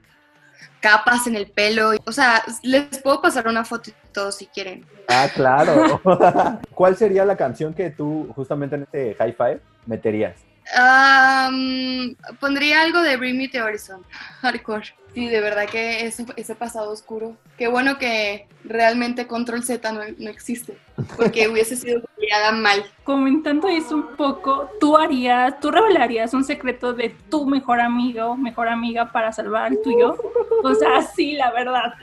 capas 0.80 1.26
en 1.26 1.36
el 1.36 1.50
pelo. 1.50 1.90
O 2.06 2.12
sea, 2.12 2.42
les 2.62 2.98
puedo 3.02 3.20
pasar 3.20 3.48
una 3.48 3.64
foto 3.64 3.90
y 3.90 3.94
todo 4.12 4.32
si 4.32 4.46
quieren. 4.46 4.86
Ah, 5.08 5.28
claro. 5.34 6.00
¿Cuál 6.74 6.96
sería 6.96 7.24
la 7.24 7.36
canción 7.36 7.74
que 7.74 7.90
tú 7.90 8.32
justamente 8.34 8.76
en 8.76 8.82
este 8.82 9.14
high 9.14 9.32
five 9.32 9.60
meterías? 9.86 10.45
Um, 10.74 12.16
pondría 12.40 12.82
algo 12.82 13.00
de 13.00 13.16
Bring 13.16 13.38
Me 13.38 13.48
the 13.48 13.62
Horizon, 13.62 14.02
hardcore. 14.42 14.94
Sí, 15.14 15.28
de 15.28 15.40
verdad 15.40 15.66
que 15.66 16.04
ese, 16.04 16.26
ese 16.36 16.54
pasado 16.54 16.90
oscuro. 16.90 17.36
Qué 17.56 17.68
bueno 17.68 17.96
que 17.96 18.48
realmente 18.64 19.26
Control 19.26 19.62
Z 19.62 19.90
no, 19.92 20.00
no 20.18 20.28
existe, 20.28 20.76
porque 21.16 21.48
hubiese 21.48 21.76
sido 21.76 22.02
criada 22.16 22.52
mal. 22.52 22.84
Comentando 23.04 23.68
eso 23.68 23.94
un 23.94 24.16
poco, 24.16 24.70
¿tú 24.78 24.96
harías, 24.96 25.58
tú 25.60 25.70
revelarías 25.70 26.34
un 26.34 26.44
secreto 26.44 26.92
de 26.92 27.10
tu 27.30 27.46
mejor 27.46 27.80
amigo, 27.80 28.36
mejor 28.36 28.68
amiga 28.68 29.10
para 29.12 29.32
salvar 29.32 29.72
el 29.72 29.80
tuyo? 29.82 30.18
O 30.62 30.74
sea, 30.74 31.00
sí, 31.16 31.32
la 31.32 31.50
verdad. 31.52 31.94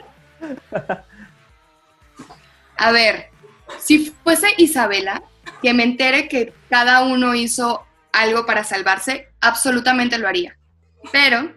A 2.76 2.90
ver, 2.90 3.28
si 3.78 4.06
fuese 4.24 4.48
Isabela, 4.56 5.22
que 5.62 5.72
me 5.72 5.84
entere 5.84 6.28
que 6.28 6.52
cada 6.68 7.04
uno 7.04 7.34
hizo 7.34 7.86
algo 8.14 8.46
para 8.46 8.64
salvarse, 8.64 9.28
absolutamente 9.40 10.18
lo 10.18 10.28
haría. 10.28 10.56
Pero 11.12 11.52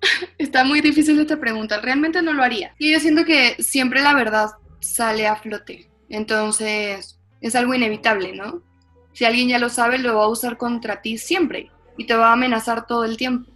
está 0.38 0.64
muy 0.64 0.80
difícil 0.80 1.18
esta 1.18 1.40
pregunta, 1.40 1.80
realmente 1.80 2.22
no 2.22 2.32
lo 2.32 2.42
haría. 2.42 2.74
Y 2.78 2.92
yo 2.92 3.00
siento 3.00 3.24
que 3.24 3.56
siempre 3.62 4.02
la 4.02 4.14
verdad 4.14 4.50
sale 4.80 5.26
a 5.26 5.36
flote, 5.36 5.90
entonces 6.08 7.18
es 7.40 7.54
algo 7.54 7.74
inevitable, 7.74 8.34
¿no? 8.34 8.62
Si 9.12 9.24
alguien 9.24 9.48
ya 9.48 9.58
lo 9.58 9.68
sabe, 9.68 9.98
lo 9.98 10.16
va 10.16 10.24
a 10.24 10.28
usar 10.28 10.56
contra 10.56 11.02
ti 11.02 11.18
siempre 11.18 11.70
y 11.96 12.06
te 12.06 12.14
va 12.14 12.28
a 12.28 12.32
amenazar 12.32 12.86
todo 12.86 13.04
el 13.04 13.16
tiempo. 13.16 13.50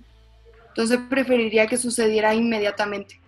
Entonces 0.68 0.98
preferiría 1.08 1.66
que 1.66 1.76
sucediera 1.76 2.34
inmediatamente. 2.34 3.20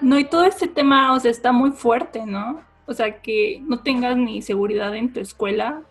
No, 0.00 0.18
y 0.18 0.24
todo 0.24 0.44
este 0.44 0.66
tema, 0.66 1.12
o 1.12 1.20
sea, 1.20 1.30
está 1.30 1.52
muy 1.52 1.72
fuerte, 1.72 2.24
¿no? 2.24 2.62
O 2.86 2.94
sea, 2.94 3.20
que 3.20 3.62
no 3.68 3.80
tengas 3.80 4.16
ni 4.16 4.40
seguridad 4.40 4.94
en 4.96 5.12
tu 5.12 5.20
escuela 5.20 5.82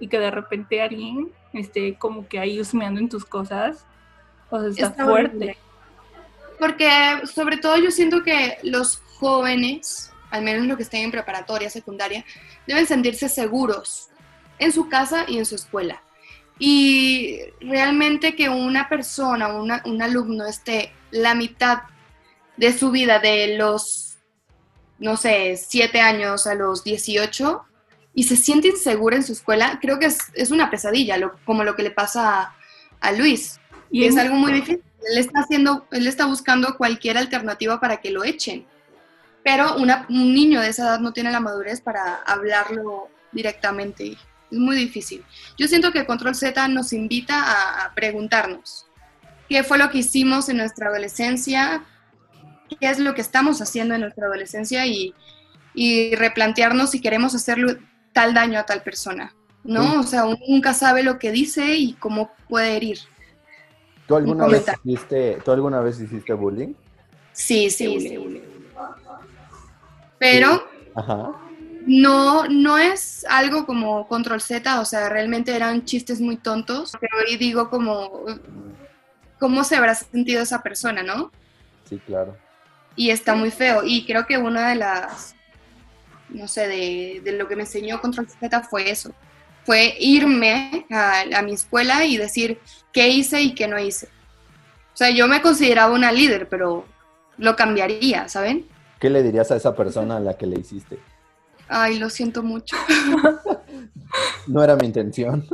y 0.00 0.08
que 0.08 0.18
de 0.18 0.30
repente 0.30 0.80
alguien 0.80 1.30
esté 1.52 1.96
como 1.96 2.28
que 2.28 2.38
ahí 2.38 2.60
husmeando 2.60 3.00
en 3.00 3.08
tus 3.08 3.24
cosas. 3.24 3.84
O 4.50 4.60
sea, 4.60 4.68
está, 4.68 4.86
está 4.86 5.04
fuerte. 5.04 5.36
Horrible. 5.36 5.58
Porque 6.58 6.90
sobre 7.32 7.56
todo 7.56 7.76
yo 7.78 7.90
siento 7.90 8.22
que 8.22 8.58
los 8.62 8.98
jóvenes, 9.18 10.12
al 10.30 10.42
menos 10.42 10.66
los 10.66 10.76
que 10.76 10.82
estén 10.82 11.04
en 11.04 11.10
preparatoria, 11.10 11.70
secundaria, 11.70 12.24
deben 12.66 12.86
sentirse 12.86 13.28
seguros 13.28 14.08
en 14.58 14.72
su 14.72 14.88
casa 14.88 15.24
y 15.26 15.38
en 15.38 15.46
su 15.46 15.54
escuela. 15.54 16.02
Y 16.58 17.40
realmente 17.60 18.36
que 18.36 18.50
una 18.50 18.88
persona, 18.90 19.48
una, 19.48 19.82
un 19.86 20.02
alumno 20.02 20.46
esté 20.46 20.92
la 21.10 21.34
mitad 21.34 21.84
de 22.58 22.76
su 22.76 22.90
vida 22.90 23.18
de 23.18 23.56
los, 23.56 24.18
no 24.98 25.16
sé, 25.16 25.56
7 25.56 25.98
años 26.02 26.46
a 26.46 26.54
los 26.54 26.84
18 26.84 27.64
y 28.14 28.24
se 28.24 28.36
siente 28.36 28.68
insegura 28.68 29.16
en 29.16 29.22
su 29.22 29.32
escuela, 29.32 29.78
creo 29.80 29.98
que 29.98 30.06
es, 30.06 30.18
es 30.34 30.50
una 30.50 30.70
pesadilla, 30.70 31.16
lo, 31.16 31.36
como 31.44 31.64
lo 31.64 31.76
que 31.76 31.82
le 31.82 31.90
pasa 31.90 32.40
a, 32.40 32.56
a 33.00 33.12
Luis. 33.12 33.60
Y 33.90 34.04
es 34.04 34.16
algo 34.16 34.36
muy 34.36 34.52
difícil. 34.52 34.82
Él 35.10 35.18
está 35.18 35.40
haciendo, 35.40 35.86
él 35.90 36.06
está 36.06 36.26
buscando 36.26 36.76
cualquier 36.76 37.18
alternativa 37.18 37.80
para 37.80 37.98
que 37.98 38.10
lo 38.10 38.24
echen. 38.24 38.66
Pero 39.42 39.76
una, 39.76 40.06
un 40.10 40.34
niño 40.34 40.60
de 40.60 40.68
esa 40.68 40.82
edad 40.82 41.00
no 41.00 41.12
tiene 41.12 41.32
la 41.32 41.40
madurez 41.40 41.80
para 41.80 42.16
hablarlo 42.16 43.08
directamente. 43.32 44.16
Es 44.50 44.58
muy 44.58 44.76
difícil. 44.76 45.24
Yo 45.56 45.66
siento 45.66 45.92
que 45.92 46.04
Control 46.04 46.34
Z 46.34 46.68
nos 46.68 46.92
invita 46.92 47.42
a, 47.42 47.84
a 47.86 47.94
preguntarnos 47.94 48.86
qué 49.48 49.64
fue 49.64 49.78
lo 49.78 49.90
que 49.90 49.98
hicimos 49.98 50.48
en 50.48 50.58
nuestra 50.58 50.88
adolescencia, 50.88 51.84
qué 52.68 52.88
es 52.88 52.98
lo 52.98 53.14
que 53.14 53.20
estamos 53.20 53.60
haciendo 53.60 53.94
en 53.94 54.02
nuestra 54.02 54.26
adolescencia 54.26 54.86
y, 54.86 55.14
y 55.74 56.14
replantearnos 56.14 56.90
si 56.90 57.00
queremos 57.00 57.34
hacerle 57.34 57.78
tal 58.12 58.34
daño 58.34 58.58
a 58.58 58.66
tal 58.66 58.82
persona, 58.82 59.34
¿no? 59.64 59.82
Sí. 59.82 59.96
O 59.98 60.02
sea, 60.02 60.24
uno 60.24 60.38
nunca 60.48 60.74
sabe 60.74 61.02
lo 61.02 61.18
que 61.18 61.32
dice 61.32 61.74
y 61.76 61.94
cómo 61.94 62.32
puede 62.48 62.76
herir. 62.76 62.98
¿Tú 64.06 64.16
alguna, 64.16 64.46
vez 64.48 64.66
hiciste, 64.84 65.38
¿Tú 65.44 65.52
alguna 65.52 65.80
vez 65.80 66.00
hiciste 66.00 66.32
bullying? 66.32 66.74
Sí, 67.32 67.70
sí, 67.70 68.00
sí. 68.00 68.08
sí. 68.08 68.42
Pero 70.18 70.62
Ajá. 70.94 71.32
no, 71.86 72.46
no 72.48 72.76
es 72.76 73.24
algo 73.28 73.64
como 73.64 74.06
Control 74.08 74.40
Z, 74.40 74.80
o 74.80 74.84
sea, 74.84 75.08
realmente 75.08 75.54
eran 75.54 75.84
chistes 75.84 76.20
muy 76.20 76.36
tontos, 76.36 76.92
pero 77.00 77.16
hoy 77.18 77.36
digo 77.36 77.70
como, 77.70 78.24
¿cómo 79.38 79.64
se 79.64 79.76
habrá 79.76 79.94
sentido 79.94 80.42
esa 80.42 80.62
persona, 80.62 81.02
no? 81.02 81.30
Sí, 81.88 81.98
claro. 82.04 82.36
Y 82.96 83.10
está 83.10 83.34
muy 83.34 83.50
feo, 83.50 83.82
y 83.84 84.04
creo 84.04 84.26
que 84.26 84.36
una 84.36 84.68
de 84.68 84.74
las, 84.74 85.34
no 86.32 86.48
sé, 86.48 86.68
de, 86.68 87.20
de 87.24 87.32
lo 87.32 87.48
que 87.48 87.56
me 87.56 87.62
enseñó 87.62 88.00
Control 88.00 88.28
Z 88.28 88.62
fue 88.62 88.90
eso, 88.90 89.12
fue 89.64 89.94
irme 89.98 90.86
a, 90.90 91.22
a, 91.34 91.42
mi 91.42 91.52
escuela 91.52 92.04
y 92.04 92.16
decir 92.16 92.58
qué 92.92 93.08
hice 93.08 93.42
y 93.42 93.54
qué 93.54 93.68
no 93.68 93.78
hice. 93.78 94.06
O 94.92 94.96
sea, 94.96 95.10
yo 95.10 95.28
me 95.28 95.42
consideraba 95.42 95.94
una 95.94 96.12
líder, 96.12 96.48
pero 96.48 96.84
lo 97.38 97.56
cambiaría, 97.56 98.28
¿saben? 98.28 98.66
¿Qué 98.98 99.08
le 99.08 99.22
dirías 99.22 99.50
a 99.50 99.56
esa 99.56 99.74
persona 99.74 100.16
a 100.16 100.20
la 100.20 100.36
que 100.36 100.46
le 100.46 100.60
hiciste? 100.60 100.98
Ay, 101.68 101.98
lo 101.98 102.10
siento 102.10 102.42
mucho. 102.42 102.76
no 104.46 104.62
era 104.62 104.76
mi 104.76 104.86
intención. 104.86 105.46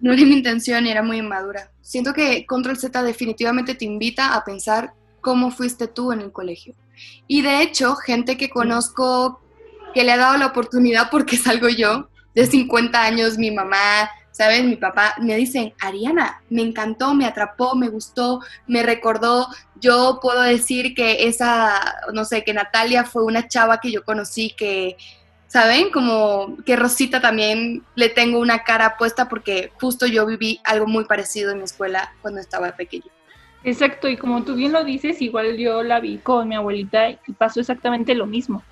No 0.00 0.12
era 0.12 0.22
mi 0.22 0.34
intención 0.34 0.86
y 0.86 0.90
era 0.90 1.02
muy 1.02 1.18
inmadura. 1.18 1.72
Siento 1.80 2.12
que 2.12 2.44
Control 2.46 2.76
Z 2.76 3.02
definitivamente 3.02 3.74
te 3.74 3.86
invita 3.86 4.34
a 4.34 4.44
pensar 4.44 4.92
cómo 5.20 5.50
fuiste 5.50 5.88
tú 5.88 6.12
en 6.12 6.20
el 6.20 6.30
colegio. 6.30 6.74
Y 7.26 7.42
de 7.42 7.62
hecho, 7.62 7.96
gente 7.96 8.36
que 8.36 8.50
conozco 8.50 9.40
que 9.96 10.04
le 10.04 10.12
ha 10.12 10.18
dado 10.18 10.36
la 10.36 10.48
oportunidad 10.48 11.08
porque 11.10 11.36
salgo 11.38 11.70
yo, 11.70 12.10
de 12.34 12.46
50 12.46 13.02
años, 13.02 13.38
mi 13.38 13.50
mamá 13.50 14.10
¿sabes? 14.36 14.64
Mi 14.64 14.76
papá 14.76 15.14
me 15.18 15.34
dicen, 15.34 15.72
Ariana, 15.80 16.42
me 16.50 16.60
encantó, 16.60 17.14
me 17.14 17.24
atrapó, 17.24 17.74
me 17.74 17.88
gustó, 17.88 18.40
me 18.66 18.82
recordó. 18.82 19.46
Yo 19.80 20.18
puedo 20.20 20.42
decir 20.42 20.94
que 20.94 21.26
esa, 21.26 21.80
no 22.12 22.26
sé, 22.26 22.44
que 22.44 22.52
Natalia 22.52 23.04
fue 23.04 23.24
una 23.24 23.48
chava 23.48 23.80
que 23.80 23.90
yo 23.90 24.04
conocí 24.04 24.50
que, 24.50 24.98
¿saben? 25.46 25.90
Como 25.90 26.54
que 26.66 26.76
Rosita 26.76 27.22
también 27.22 27.82
le 27.94 28.10
tengo 28.10 28.38
una 28.38 28.62
cara 28.62 28.98
puesta 28.98 29.26
porque 29.26 29.72
justo 29.80 30.04
yo 30.06 30.26
viví 30.26 30.60
algo 30.64 30.86
muy 30.86 31.06
parecido 31.06 31.52
en 31.52 31.58
mi 31.58 31.64
escuela 31.64 32.12
cuando 32.20 32.38
estaba 32.38 32.72
pequeña. 32.72 33.10
Exacto, 33.64 34.06
y 34.06 34.18
como 34.18 34.44
tú 34.44 34.54
bien 34.54 34.72
lo 34.72 34.84
dices, 34.84 35.22
igual 35.22 35.56
yo 35.56 35.82
la 35.82 35.98
vi 35.98 36.18
con 36.18 36.46
mi 36.46 36.56
abuelita 36.56 37.08
y 37.08 37.32
pasó 37.38 37.60
exactamente 37.60 38.14
lo 38.14 38.26
mismo. 38.26 38.62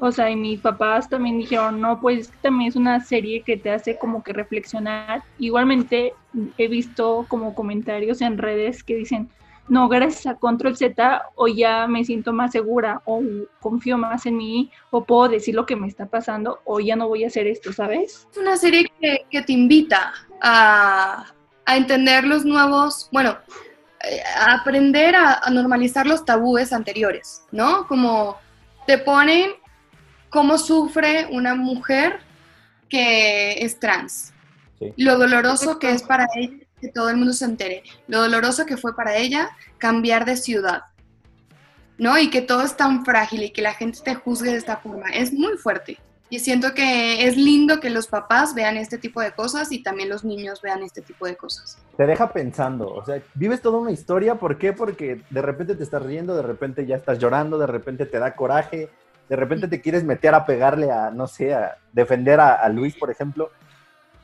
O 0.00 0.12
sea, 0.12 0.30
y 0.30 0.36
mis 0.36 0.60
papás 0.60 1.08
también 1.08 1.38
dijeron, 1.38 1.80
no, 1.80 2.00
pues 2.00 2.32
también 2.40 2.68
es 2.68 2.76
una 2.76 3.00
serie 3.00 3.42
que 3.42 3.56
te 3.56 3.70
hace 3.70 3.98
como 3.98 4.22
que 4.22 4.32
reflexionar. 4.32 5.24
Igualmente 5.38 6.14
he 6.56 6.68
visto 6.68 7.26
como 7.28 7.54
comentarios 7.54 8.20
en 8.20 8.38
redes 8.38 8.84
que 8.84 8.94
dicen, 8.94 9.28
no, 9.68 9.88
gracias 9.88 10.26
a 10.26 10.38
Control 10.38 10.76
Z, 10.76 11.22
o 11.34 11.48
ya 11.48 11.86
me 11.88 12.04
siento 12.04 12.32
más 12.32 12.52
segura, 12.52 13.02
o 13.04 13.20
confío 13.60 13.98
más 13.98 14.24
en 14.24 14.36
mí, 14.36 14.70
o 14.90 15.04
puedo 15.04 15.28
decir 15.28 15.54
lo 15.54 15.66
que 15.66 15.76
me 15.76 15.88
está 15.88 16.06
pasando, 16.06 16.60
o 16.64 16.80
ya 16.80 16.96
no 16.96 17.08
voy 17.08 17.24
a 17.24 17.26
hacer 17.26 17.46
esto, 17.46 17.72
¿sabes? 17.72 18.26
Es 18.30 18.38
una 18.38 18.56
serie 18.56 18.90
que, 19.00 19.42
te 19.42 19.52
invita 19.52 20.12
a, 20.40 21.26
entender 21.66 22.24
los 22.24 22.46
nuevos, 22.46 23.10
bueno, 23.12 23.36
eh, 24.02 24.22
a 24.38 24.54
aprender 24.54 25.14
a, 25.14 25.40
a 25.42 25.50
normalizar 25.50 26.06
los 26.06 26.24
tabúes 26.24 26.72
anteriores, 26.72 27.44
¿no? 27.52 27.86
Como 27.86 28.38
te 28.86 28.96
ponen 28.96 29.50
cómo 30.30 30.58
sufre 30.58 31.26
una 31.30 31.54
mujer 31.54 32.20
que 32.88 33.64
es 33.64 33.78
trans. 33.78 34.32
Sí. 34.78 34.92
Lo 34.96 35.18
doloroso 35.18 35.78
que 35.78 35.90
es 35.90 36.02
para 36.02 36.26
ella 36.36 36.68
que 36.80 36.88
todo 36.88 37.10
el 37.10 37.16
mundo 37.16 37.32
se 37.32 37.44
entere. 37.44 37.82
Lo 38.06 38.20
doloroso 38.20 38.66
que 38.66 38.76
fue 38.76 38.94
para 38.94 39.16
ella 39.16 39.50
cambiar 39.78 40.24
de 40.24 40.36
ciudad. 40.36 40.82
¿No? 41.98 42.16
Y 42.16 42.30
que 42.30 42.42
todo 42.42 42.62
es 42.62 42.76
tan 42.76 43.04
frágil 43.04 43.42
y 43.42 43.50
que 43.50 43.62
la 43.62 43.74
gente 43.74 43.98
te 44.04 44.14
juzgue 44.14 44.52
de 44.52 44.58
esta 44.58 44.76
forma. 44.76 45.08
Es 45.08 45.32
muy 45.32 45.56
fuerte. 45.56 45.98
Y 46.30 46.40
siento 46.40 46.74
que 46.74 47.26
es 47.26 47.36
lindo 47.36 47.80
que 47.80 47.88
los 47.88 48.06
papás 48.06 48.54
vean 48.54 48.76
este 48.76 48.98
tipo 48.98 49.20
de 49.20 49.32
cosas 49.32 49.72
y 49.72 49.82
también 49.82 50.10
los 50.10 50.24
niños 50.24 50.60
vean 50.60 50.82
este 50.82 51.00
tipo 51.00 51.26
de 51.26 51.36
cosas. 51.36 51.78
Te 51.96 52.06
deja 52.06 52.30
pensando, 52.32 52.92
o 52.92 53.04
sea, 53.04 53.22
vives 53.34 53.62
toda 53.62 53.78
una 53.78 53.92
historia, 53.92 54.34
¿por 54.34 54.58
qué? 54.58 54.74
Porque 54.74 55.22
de 55.30 55.42
repente 55.42 55.74
te 55.74 55.82
estás 55.82 56.02
riendo, 56.02 56.36
de 56.36 56.42
repente 56.42 56.84
ya 56.84 56.96
estás 56.96 57.18
llorando, 57.18 57.56
de 57.56 57.66
repente 57.66 58.04
te 58.04 58.18
da 58.18 58.36
coraje, 58.36 58.90
de 59.28 59.36
repente 59.36 59.68
te 59.68 59.80
quieres 59.80 60.04
meter 60.04 60.34
a 60.34 60.46
pegarle 60.46 60.90
a, 60.90 61.10
no 61.10 61.26
sé, 61.26 61.54
a 61.54 61.76
defender 61.92 62.40
a, 62.40 62.54
a 62.54 62.68
Luis, 62.68 62.96
por 62.96 63.10
ejemplo. 63.10 63.50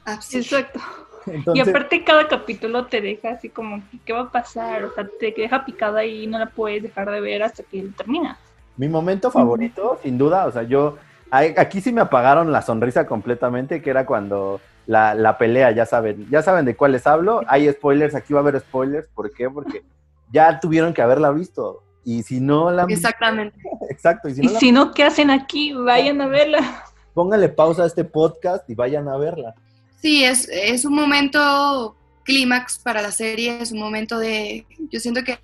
Exacto. 0.06 0.80
Entonces, 1.26 1.66
y 1.66 1.70
aparte 1.70 2.04
cada 2.04 2.28
capítulo 2.28 2.86
te 2.86 3.00
deja 3.00 3.30
así 3.30 3.48
como, 3.48 3.82
¿qué 4.04 4.12
va 4.12 4.22
a 4.22 4.30
pasar? 4.30 4.84
O 4.84 4.92
sea, 4.92 5.08
te 5.18 5.32
deja 5.36 5.64
picada 5.64 6.04
y 6.04 6.26
no 6.26 6.38
la 6.38 6.46
puedes 6.46 6.82
dejar 6.82 7.10
de 7.10 7.20
ver 7.20 7.42
hasta 7.42 7.62
que 7.62 7.82
termina. 7.96 8.38
Mi 8.76 8.88
momento 8.88 9.30
favorito, 9.30 9.98
sin 10.02 10.18
duda, 10.18 10.46
o 10.46 10.52
sea, 10.52 10.64
yo, 10.64 10.98
aquí 11.30 11.80
sí 11.80 11.92
me 11.92 12.00
apagaron 12.00 12.52
la 12.52 12.60
sonrisa 12.60 13.06
completamente, 13.06 13.80
que 13.80 13.90
era 13.90 14.04
cuando 14.04 14.60
la, 14.86 15.14
la 15.14 15.38
pelea, 15.38 15.70
ya 15.70 15.86
saben, 15.86 16.28
ya 16.28 16.42
saben 16.42 16.64
de 16.64 16.76
cuáles 16.76 17.06
hablo, 17.06 17.42
hay 17.46 17.70
spoilers, 17.72 18.14
aquí 18.14 18.34
va 18.34 18.40
a 18.40 18.42
haber 18.42 18.60
spoilers, 18.60 19.08
¿por 19.08 19.32
qué? 19.32 19.48
Porque 19.48 19.82
ya 20.32 20.60
tuvieron 20.60 20.92
que 20.92 21.02
haberla 21.02 21.30
visto. 21.30 21.82
Y 22.04 22.22
si 22.22 22.40
no 22.40 22.70
la... 22.70 22.84
Exactamente. 22.88 23.58
Exacto. 23.90 24.28
Y 24.28 24.34
si 24.34 24.42
no, 24.42 24.52
y 24.52 24.56
si 24.56 24.72
no 24.72 24.92
¿qué 24.92 25.04
hacen 25.04 25.30
aquí? 25.30 25.72
Vayan 25.72 26.20
a 26.20 26.26
verla. 26.26 26.84
Pónganle 27.14 27.48
pausa 27.48 27.84
a 27.84 27.86
este 27.86 28.04
podcast 28.04 28.68
y 28.68 28.74
vayan 28.74 29.08
a 29.08 29.16
verla. 29.16 29.54
Sí, 30.00 30.24
es, 30.24 30.48
es 30.50 30.84
un 30.84 30.94
momento 30.94 31.96
clímax 32.24 32.78
para 32.78 33.00
la 33.00 33.10
serie, 33.10 33.58
es 33.60 33.72
un 33.72 33.78
momento 33.78 34.18
de... 34.18 34.66
Yo 34.90 35.00
siento 35.00 35.22
que 35.24 35.38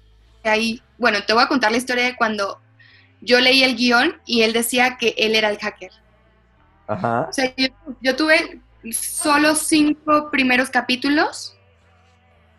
ahí... 0.45 0.83
Bueno, 0.99 1.19
te 1.27 1.33
voy 1.33 1.43
a 1.43 1.49
contar 1.49 1.71
la 1.71 1.79
historia 1.79 2.05
de 2.05 2.17
cuando 2.17 2.59
yo 3.21 3.41
leí 3.41 3.63
el 3.63 3.77
guion 3.77 4.21
y 4.27 4.43
él 4.43 4.53
decía 4.53 4.97
que 4.99 5.15
él 5.17 5.35
era 5.35 5.49
el 5.49 5.59
hacker. 5.59 5.93
Ajá. 6.87 7.27
O 7.29 7.33
sea, 7.33 7.55
yo, 7.57 7.69
yo 8.01 8.17
tuve 8.17 8.61
solo 8.93 9.55
cinco 9.55 10.31
primeros 10.31 10.71
capítulos 10.71 11.57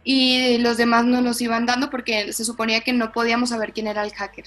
y 0.03 0.57
los 0.59 0.77
demás 0.77 1.05
no 1.05 1.21
los 1.21 1.41
iban 1.41 1.65
dando 1.65 1.89
porque 1.89 2.33
se 2.33 2.45
suponía 2.45 2.81
que 2.81 2.93
no 2.93 3.11
podíamos 3.11 3.49
saber 3.49 3.73
quién 3.73 3.87
era 3.87 4.03
el 4.03 4.13
hacker. 4.13 4.45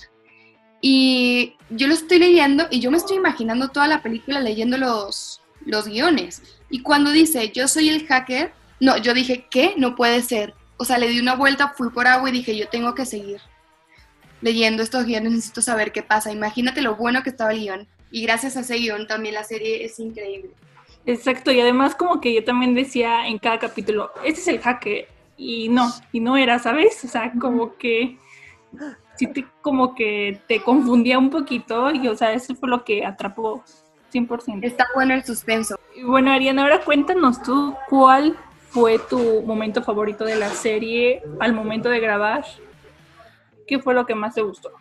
Y 0.80 1.56
yo 1.70 1.86
lo 1.86 1.94
estoy 1.94 2.18
leyendo 2.18 2.66
y 2.70 2.80
yo 2.80 2.90
me 2.90 2.96
estoy 2.96 3.16
imaginando 3.16 3.68
toda 3.68 3.86
la 3.86 4.02
película 4.02 4.40
leyendo 4.40 4.76
los, 4.76 5.40
los 5.64 5.88
guiones. 5.88 6.42
Y 6.68 6.82
cuando 6.82 7.10
dice, 7.10 7.50
yo 7.52 7.68
soy 7.68 7.88
el 7.88 8.06
hacker, 8.06 8.52
no, 8.80 8.96
yo 8.98 9.14
dije, 9.14 9.46
¿qué? 9.50 9.74
No 9.76 9.96
puede 9.96 10.22
ser. 10.22 10.54
O 10.76 10.84
sea, 10.84 10.98
le 10.98 11.08
di 11.08 11.20
una 11.20 11.36
vuelta, 11.36 11.72
fui 11.76 11.90
por 11.90 12.06
agua 12.06 12.28
y 12.28 12.32
dije, 12.32 12.56
yo 12.56 12.68
tengo 12.68 12.94
que 12.94 13.06
seguir 13.06 13.40
leyendo 14.40 14.82
estos 14.82 15.06
guiones, 15.06 15.32
necesito 15.32 15.62
saber 15.62 15.90
qué 15.90 16.02
pasa. 16.02 16.30
Imagínate 16.30 16.82
lo 16.82 16.96
bueno 16.96 17.22
que 17.22 17.30
estaba 17.30 17.52
el 17.52 17.60
guion. 17.60 17.88
Y 18.10 18.22
gracias 18.22 18.56
a 18.56 18.60
ese 18.60 18.76
guion 18.76 19.06
también 19.06 19.34
la 19.34 19.44
serie 19.44 19.84
es 19.84 19.98
increíble. 19.98 20.50
Exacto, 21.06 21.50
y 21.50 21.60
además 21.60 21.94
como 21.94 22.20
que 22.20 22.34
yo 22.34 22.44
también 22.44 22.74
decía 22.74 23.26
en 23.26 23.38
cada 23.38 23.58
capítulo, 23.58 24.10
este 24.24 24.40
es 24.40 24.48
el 24.48 24.60
hacker, 24.60 25.08
y 25.36 25.68
no, 25.68 25.90
y 26.12 26.20
no 26.20 26.36
era, 26.36 26.58
¿sabes? 26.58 27.04
O 27.04 27.08
sea, 27.08 27.32
como 27.40 27.76
que 27.76 28.18
sí 29.16 29.26
te, 29.26 29.46
como 29.62 29.94
que 29.94 30.40
te 30.46 30.60
confundía 30.62 31.18
un 31.18 31.30
poquito 31.30 31.90
y, 31.90 32.08
o 32.08 32.16
sea, 32.16 32.32
eso 32.32 32.54
fue 32.54 32.68
lo 32.68 32.84
que 32.84 33.04
atrapó 33.04 33.64
100%. 34.12 34.64
Está 34.64 34.86
bueno 34.94 35.14
el 35.14 35.24
suspenso. 35.24 35.78
Y 35.94 36.02
bueno, 36.02 36.32
Ariana, 36.32 36.62
ahora 36.62 36.80
cuéntanos 36.80 37.42
tú 37.42 37.74
cuál 37.88 38.36
fue 38.68 38.98
tu 38.98 39.42
momento 39.42 39.82
favorito 39.82 40.24
de 40.24 40.36
la 40.36 40.50
serie 40.50 41.22
al 41.40 41.52
momento 41.52 41.88
de 41.88 42.00
grabar. 42.00 42.44
¿Qué 43.66 43.78
fue 43.78 43.94
lo 43.94 44.06
que 44.06 44.14
más 44.14 44.34
te 44.34 44.42
gustó? 44.42 44.72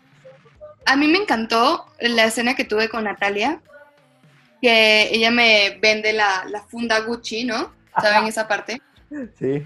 A 0.85 0.95
mí 0.95 1.07
me 1.07 1.19
encantó 1.19 1.85
la 1.99 2.25
escena 2.25 2.55
que 2.55 2.65
tuve 2.65 2.89
con 2.89 3.05
Natalia, 3.05 3.61
que 4.61 5.09
ella 5.13 5.31
me 5.31 5.77
vende 5.81 6.11
la, 6.11 6.45
la 6.49 6.63
funda 6.63 6.99
Gucci, 6.99 7.45
¿no? 7.45 7.71
¿Saben 8.01 8.25
esa 8.25 8.47
parte? 8.47 8.81
Sí. 9.37 9.63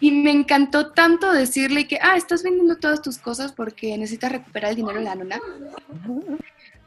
Y 0.00 0.12
me 0.12 0.30
encantó 0.30 0.92
tanto 0.92 1.32
decirle 1.32 1.88
que, 1.88 1.98
ah, 2.00 2.16
estás 2.16 2.42
vendiendo 2.42 2.76
todas 2.76 3.02
tus 3.02 3.18
cosas 3.18 3.52
porque 3.52 3.96
necesitas 3.98 4.30
recuperar 4.30 4.70
el 4.70 4.76
dinero 4.76 4.98
en 4.98 5.04
la 5.04 5.14
luna. 5.14 5.40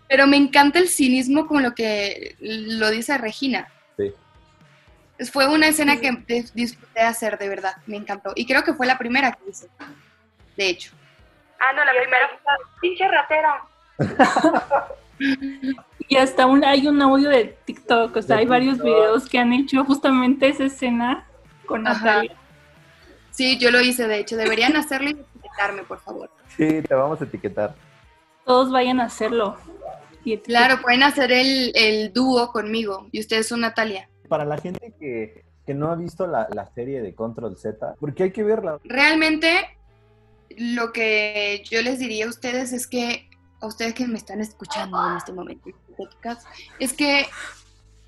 Pero 0.07 0.27
me 0.27 0.37
encanta 0.37 0.79
el 0.79 0.87
cinismo 0.87 1.45
con 1.45 1.63
lo 1.63 1.75
que 1.75 2.35
lo 2.39 2.89
dice 2.89 3.17
Regina. 3.17 3.67
Sí. 3.97 4.13
Fue 5.31 5.47
una 5.47 5.67
escena 5.67 5.99
que 5.99 6.11
disfruté 6.53 7.01
hacer, 7.01 7.37
de 7.37 7.49
verdad, 7.49 7.75
me 7.85 7.97
encantó. 7.97 8.31
Y 8.35 8.45
creo 8.45 8.63
que 8.63 8.73
fue 8.73 8.87
la 8.87 8.97
primera 8.97 9.33
que 9.33 9.49
hice, 9.49 9.67
de 10.55 10.69
hecho. 10.69 10.93
Ah, 11.59 11.73
no, 11.73 11.85
la 11.85 11.91
primera 11.91 12.29
pinche 12.81 13.07
ratera. 13.07 13.63
y 16.07 16.15
hasta 16.15 16.45
un, 16.45 16.65
hay 16.65 16.87
un 16.87 17.01
audio 17.01 17.29
de 17.29 17.57
TikTok, 17.65 18.15
o 18.15 18.21
sea, 18.21 18.37
hay 18.37 18.45
varios 18.45 18.81
videos 18.81 19.29
que 19.29 19.37
han 19.37 19.53
hecho 19.53 19.83
justamente 19.85 20.47
esa 20.47 20.63
escena 20.63 21.27
con 21.65 21.83
Natalia. 21.83 22.35
Sí, 23.31 23.57
yo 23.57 23.71
lo 23.71 23.81
hice, 23.81 24.07
de 24.07 24.19
hecho. 24.19 24.35
Deberían 24.37 24.75
hacerlo 24.75 25.09
y 25.09 25.13
etiquetarme, 25.13 25.83
por 25.83 25.99
favor. 25.99 26.29
Sí, 26.55 26.81
te 26.81 26.93
vamos 26.93 27.21
a 27.21 27.23
etiquetar. 27.23 27.75
Todos 28.45 28.71
vayan 28.71 28.99
a 28.99 29.05
hacerlo. 29.05 29.57
claro, 30.43 30.81
pueden 30.81 31.03
hacer 31.03 31.31
el, 31.31 31.71
el, 31.75 32.13
dúo 32.13 32.51
conmigo 32.51 33.07
y 33.11 33.19
ustedes 33.19 33.47
son 33.47 33.61
Natalia. 33.61 34.09
Para 34.27 34.45
la 34.45 34.57
gente 34.57 34.93
que, 34.99 35.43
que 35.65 35.73
no 35.73 35.91
ha 35.91 35.95
visto 35.95 36.27
la, 36.27 36.47
la, 36.53 36.67
serie 36.73 37.01
de 37.01 37.13
Control 37.15 37.57
Z, 37.57 37.95
¿por 37.99 38.13
qué 38.13 38.23
hay 38.23 38.31
que 38.31 38.43
verla? 38.43 38.79
Realmente, 38.83 39.77
lo 40.57 40.91
que 40.91 41.63
yo 41.69 41.81
les 41.81 41.99
diría 41.99 42.25
a 42.25 42.29
ustedes 42.29 42.73
es 42.73 42.87
que, 42.87 43.29
a 43.61 43.67
ustedes 43.67 43.93
que 43.93 44.07
me 44.07 44.17
están 44.17 44.41
escuchando 44.41 44.97
en 45.09 45.17
este 45.17 45.33
momento, 45.33 45.69
es 46.79 46.93
que 46.93 47.25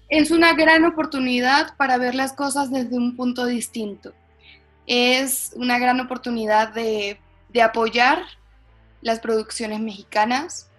es 0.10 0.32
una 0.32 0.54
gran 0.54 0.84
oportunidad 0.86 1.76
para 1.78 1.98
ver 1.98 2.16
las 2.16 2.34
cosas 2.34 2.72
desde 2.72 2.98
un 2.98 3.16
punto 3.16 3.46
distinto 3.46 4.14
es 4.88 5.52
una 5.56 5.80
gran 5.80 6.00
oportunidad 6.00 6.74
de, 6.74 7.19
de, 7.50 7.62
apoyar 7.62 8.24
las 9.02 9.19
producciones 9.19 9.80
mexicanas, 9.80 10.69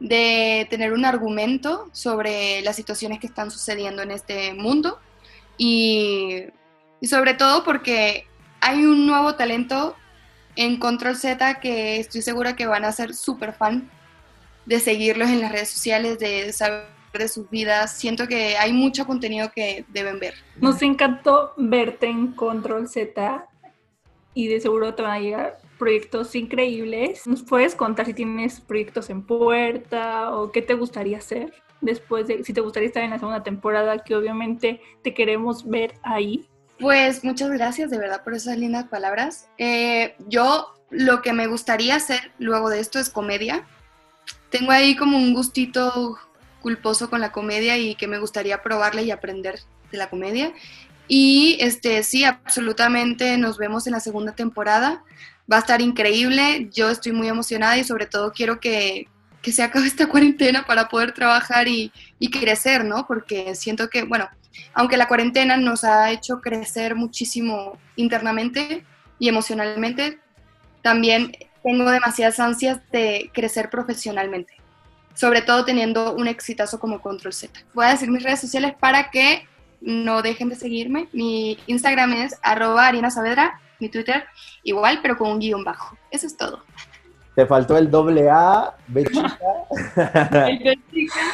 de 0.00 0.66
tener 0.70 0.92
un 0.92 1.04
argumento 1.04 1.88
sobre 1.92 2.62
las 2.62 2.76
situaciones 2.76 3.20
que 3.20 3.26
están 3.26 3.50
sucediendo 3.50 4.02
en 4.02 4.10
este 4.10 4.54
mundo 4.54 4.98
y, 5.56 6.44
y 7.00 7.06
sobre 7.06 7.34
todo 7.34 7.64
porque 7.64 8.26
hay 8.60 8.84
un 8.84 9.06
nuevo 9.06 9.34
talento 9.34 9.96
en 10.56 10.78
Control 10.78 11.16
Z 11.16 11.60
que 11.60 11.98
estoy 11.98 12.22
segura 12.22 12.56
que 12.56 12.66
van 12.66 12.84
a 12.84 12.92
ser 12.92 13.14
súper 13.14 13.52
fan 13.52 13.90
de 14.66 14.80
seguirlos 14.80 15.28
en 15.28 15.40
las 15.40 15.52
redes 15.52 15.70
sociales, 15.70 16.18
de 16.18 16.52
saber 16.52 16.86
de 17.18 17.28
sus 17.28 17.48
vidas. 17.50 17.96
Siento 17.96 18.26
que 18.26 18.56
hay 18.56 18.72
mucho 18.72 19.06
contenido 19.06 19.50
que 19.54 19.84
deben 19.88 20.18
ver. 20.18 20.34
Nos 20.60 20.82
encantó 20.82 21.54
verte 21.56 22.06
en 22.06 22.32
Control 22.32 22.88
Z 22.88 23.46
y 24.34 24.48
de 24.48 24.60
seguro 24.60 24.94
te 24.94 25.02
van 25.02 25.12
a 25.12 25.20
llegar 25.20 25.58
proyectos 25.78 26.34
increíbles. 26.34 27.26
¿Nos 27.26 27.42
puedes 27.42 27.74
contar 27.74 28.06
si 28.06 28.14
tienes 28.14 28.60
proyectos 28.60 29.10
en 29.10 29.22
puerta 29.22 30.34
o 30.36 30.50
qué 30.52 30.62
te 30.62 30.74
gustaría 30.74 31.18
hacer? 31.18 31.52
después 31.84 32.26
de 32.26 32.42
si 32.44 32.52
te 32.52 32.60
gustaría 32.60 32.88
estar 32.88 33.02
en 33.02 33.10
la 33.10 33.18
segunda 33.18 33.42
temporada, 33.42 33.98
que 33.98 34.16
obviamente 34.16 34.80
te 35.02 35.14
queremos 35.14 35.68
ver 35.68 35.94
ahí. 36.02 36.48
Pues 36.80 37.22
muchas 37.22 37.50
gracias 37.50 37.90
de 37.90 37.98
verdad 37.98 38.24
por 38.24 38.34
esas 38.34 38.58
lindas 38.58 38.86
palabras. 38.88 39.48
Eh, 39.58 40.16
yo 40.26 40.74
lo 40.90 41.22
que 41.22 41.32
me 41.32 41.46
gustaría 41.46 41.96
hacer 41.96 42.32
luego 42.38 42.70
de 42.70 42.80
esto 42.80 42.98
es 42.98 43.10
comedia. 43.10 43.64
Tengo 44.50 44.72
ahí 44.72 44.96
como 44.96 45.16
un 45.16 45.34
gustito 45.34 46.18
culposo 46.64 47.10
con 47.10 47.20
la 47.20 47.30
comedia 47.30 47.76
y 47.76 47.94
que 47.94 48.08
me 48.08 48.18
gustaría 48.18 48.62
probarle 48.62 49.02
y 49.02 49.10
aprender 49.10 49.60
de 49.92 49.98
la 49.98 50.08
comedia. 50.08 50.54
Y 51.08 51.58
este 51.60 52.02
sí, 52.02 52.24
absolutamente 52.24 53.36
nos 53.36 53.58
vemos 53.58 53.86
en 53.86 53.92
la 53.92 54.00
segunda 54.00 54.32
temporada. 54.32 55.04
Va 55.50 55.56
a 55.56 55.60
estar 55.60 55.82
increíble. 55.82 56.70
Yo 56.72 56.88
estoy 56.88 57.12
muy 57.12 57.28
emocionada 57.28 57.76
y 57.76 57.84
sobre 57.84 58.06
todo 58.06 58.32
quiero 58.32 58.60
que, 58.60 59.08
que 59.42 59.52
se 59.52 59.62
acabe 59.62 59.86
esta 59.86 60.06
cuarentena 60.08 60.64
para 60.64 60.88
poder 60.88 61.12
trabajar 61.12 61.68
y, 61.68 61.92
y 62.18 62.30
crecer, 62.30 62.82
¿no? 62.82 63.06
Porque 63.06 63.54
siento 63.54 63.90
que, 63.90 64.04
bueno, 64.04 64.26
aunque 64.72 64.96
la 64.96 65.06
cuarentena 65.06 65.58
nos 65.58 65.84
ha 65.84 66.10
hecho 66.12 66.40
crecer 66.40 66.94
muchísimo 66.94 67.76
internamente 67.96 68.86
y 69.18 69.28
emocionalmente, 69.28 70.18
también 70.80 71.32
tengo 71.62 71.90
demasiadas 71.90 72.40
ansias 72.40 72.80
de 72.90 73.30
crecer 73.34 73.68
profesionalmente, 73.68 74.54
sobre 75.14 75.42
todo 75.42 75.64
teniendo 75.64 76.14
un 76.14 76.28
exitazo 76.28 76.78
como 76.78 77.00
Control 77.00 77.32
Z. 77.32 77.60
Voy 77.72 77.86
a 77.86 77.90
decir 77.90 78.10
mis 78.10 78.22
redes 78.22 78.40
sociales 78.40 78.74
para 78.78 79.10
que 79.10 79.46
no 79.80 80.22
dejen 80.22 80.48
de 80.48 80.56
seguirme. 80.56 81.08
Mi 81.12 81.58
Instagram 81.66 82.12
es 82.14 82.36
arroba 82.42 82.86
Ariana 82.86 83.10
Saavedra, 83.10 83.60
mi 83.80 83.88
Twitter 83.88 84.24
igual, 84.62 85.00
pero 85.02 85.16
con 85.16 85.30
un 85.30 85.38
guion 85.38 85.64
bajo. 85.64 85.96
Eso 86.10 86.26
es 86.26 86.36
todo. 86.36 86.62
Te 87.34 87.46
faltó 87.46 87.76
el 87.76 87.90
doble 87.90 88.30
A, 88.30 88.76
B 88.86 89.04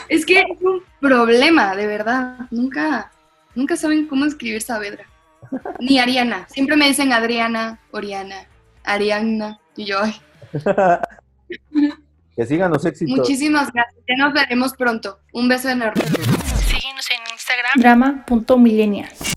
es 0.09 0.25
que 0.25 0.41
es 0.41 0.63
un 0.63 0.83
problema, 0.99 1.77
de 1.77 1.87
verdad. 1.87 2.39
Nunca, 2.51 3.11
nunca 3.55 3.77
saben 3.77 4.07
cómo 4.07 4.25
escribir 4.25 4.63
Saavedra. 4.63 5.05
Ni 5.79 5.99
Ariana. 5.99 6.47
Siempre 6.49 6.77
me 6.77 6.87
dicen 6.87 7.13
Adriana, 7.13 7.79
Oriana, 7.91 8.47
Ariana. 8.85 9.59
Y 9.77 9.85
yo, 9.85 9.99
ay. 10.01 10.15
que 12.41 12.47
sigan 12.47 12.71
los 12.71 12.87
éxitos. 12.87 13.19
Muchísimas 13.19 13.71
gracias. 13.71 14.03
Ya 14.09 14.17
nos 14.17 14.33
veremos 14.33 14.73
pronto. 14.73 15.21
Un 15.35 15.47
beso 15.47 15.69
enorme. 15.69 16.03
Síguenos 16.03 17.07
en 17.11 17.21
Instagram. 17.35 17.73
Drama.millennials. 17.77 19.35